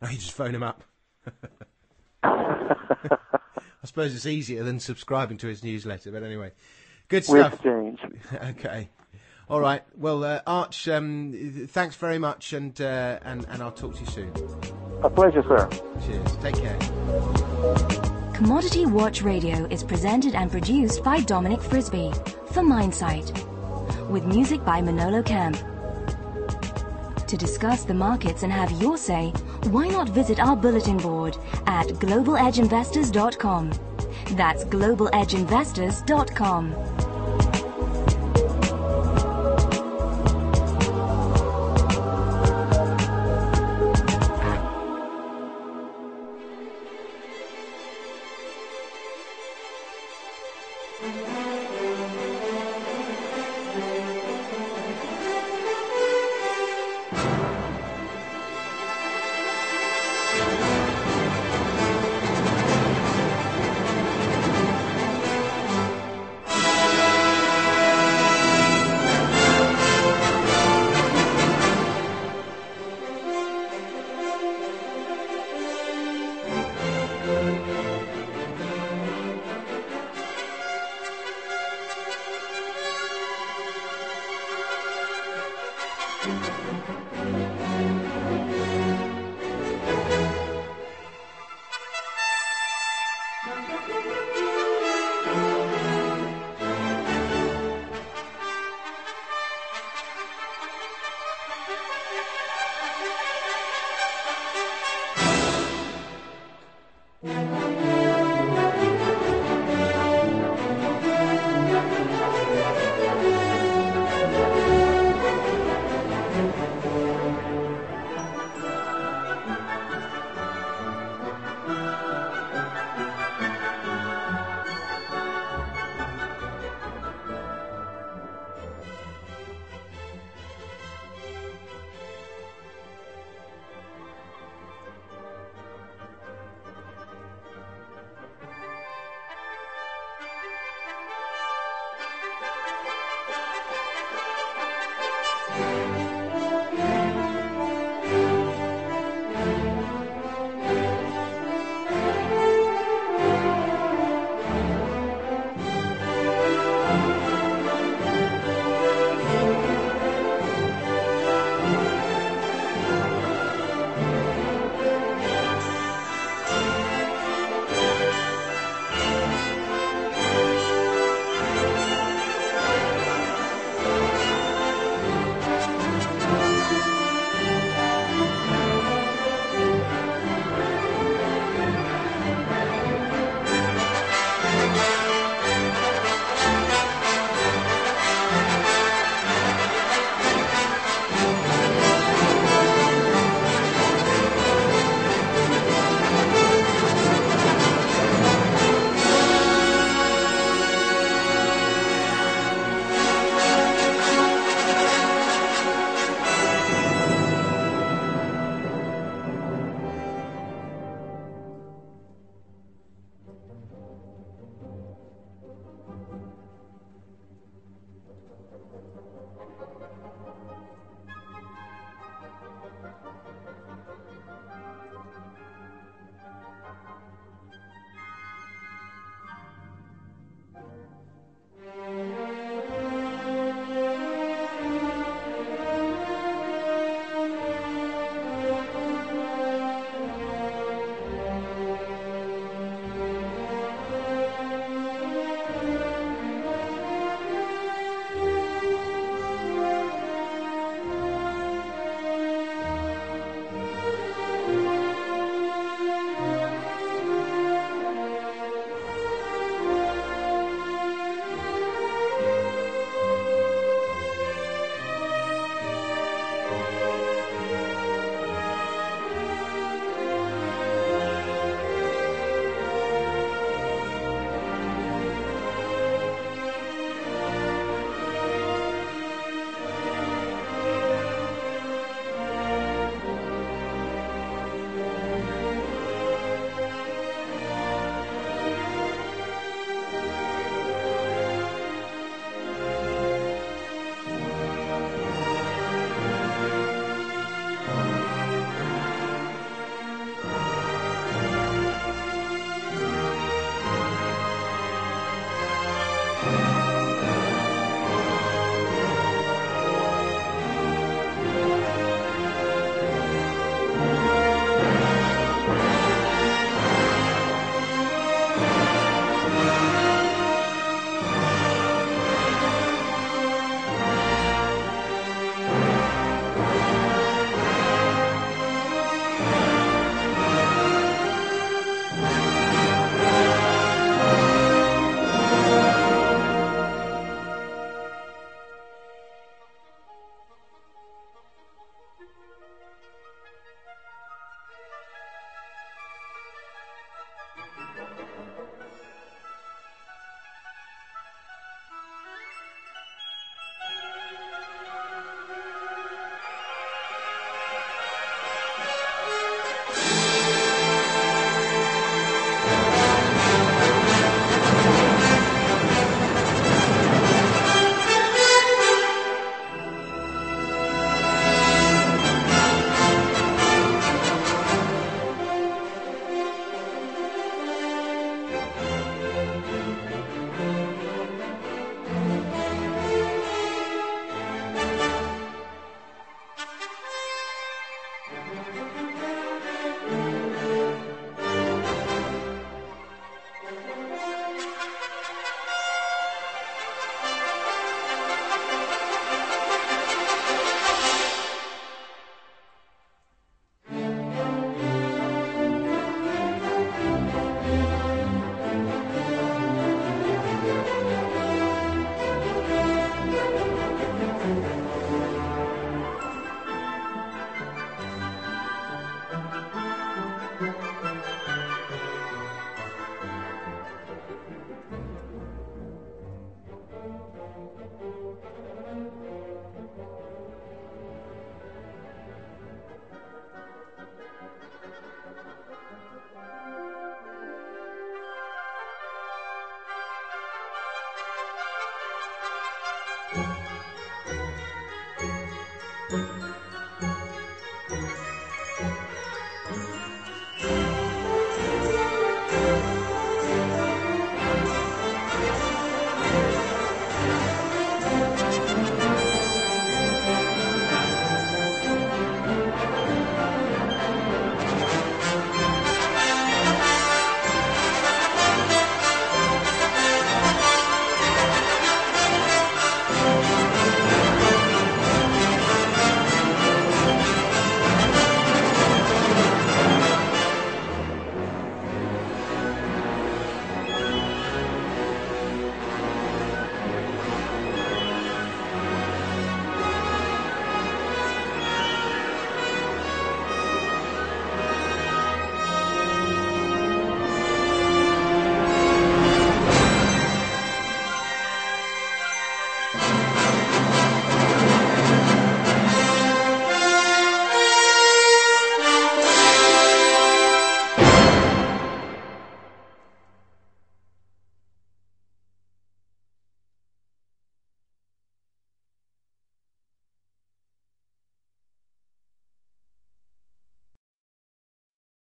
Oh, 0.00 0.08
you 0.10 0.16
just 0.16 0.32
phone 0.32 0.54
him 0.54 0.62
up. 0.62 0.84
I 2.22 3.84
suppose 3.84 4.14
it's 4.14 4.26
easier 4.26 4.62
than 4.62 4.78
subscribing 4.78 5.38
to 5.38 5.48
his 5.48 5.64
newsletter, 5.64 6.12
but 6.12 6.22
anyway, 6.22 6.52
good 7.08 7.24
stuff. 7.24 7.54
exchange. 7.54 7.98
okay. 8.44 8.88
All 9.48 9.60
right. 9.60 9.82
Well, 9.96 10.24
uh, 10.24 10.40
Arch, 10.46 10.88
um, 10.88 11.66
thanks 11.68 11.96
very 11.96 12.18
much, 12.18 12.52
and, 12.52 12.78
uh, 12.80 13.18
and 13.22 13.46
and 13.48 13.62
I'll 13.62 13.72
talk 13.72 13.94
to 13.94 14.00
you 14.00 14.06
soon. 14.06 14.32
A 15.02 15.10
pleasure, 15.10 15.42
sir. 15.42 15.68
Cheers. 16.06 16.36
Take 16.36 16.54
care. 16.56 16.78
Commodity 18.32 18.86
Watch 18.86 19.20
Radio 19.22 19.66
is 19.66 19.84
presented 19.84 20.34
and 20.34 20.50
produced 20.50 21.04
by 21.04 21.20
Dominic 21.20 21.60
Frisby 21.60 22.10
for 22.46 22.62
Minesite, 22.62 23.30
with 24.08 24.24
music 24.24 24.64
by 24.64 24.80
Manolo 24.80 25.22
Camp. 25.22 25.58
To 27.26 27.36
discuss 27.36 27.84
the 27.84 27.92
markets 27.94 28.42
and 28.42 28.52
have 28.52 28.70
your 28.72 28.96
say, 28.96 29.30
why 29.70 29.88
not 29.88 30.08
visit 30.08 30.38
our 30.38 30.56
bulletin 30.56 30.98
board 30.98 31.36
at 31.66 31.86
globaledgeinvestors.com. 31.86 33.70
That's 34.32 34.64
globaledgeinvestors.com. 34.64 37.01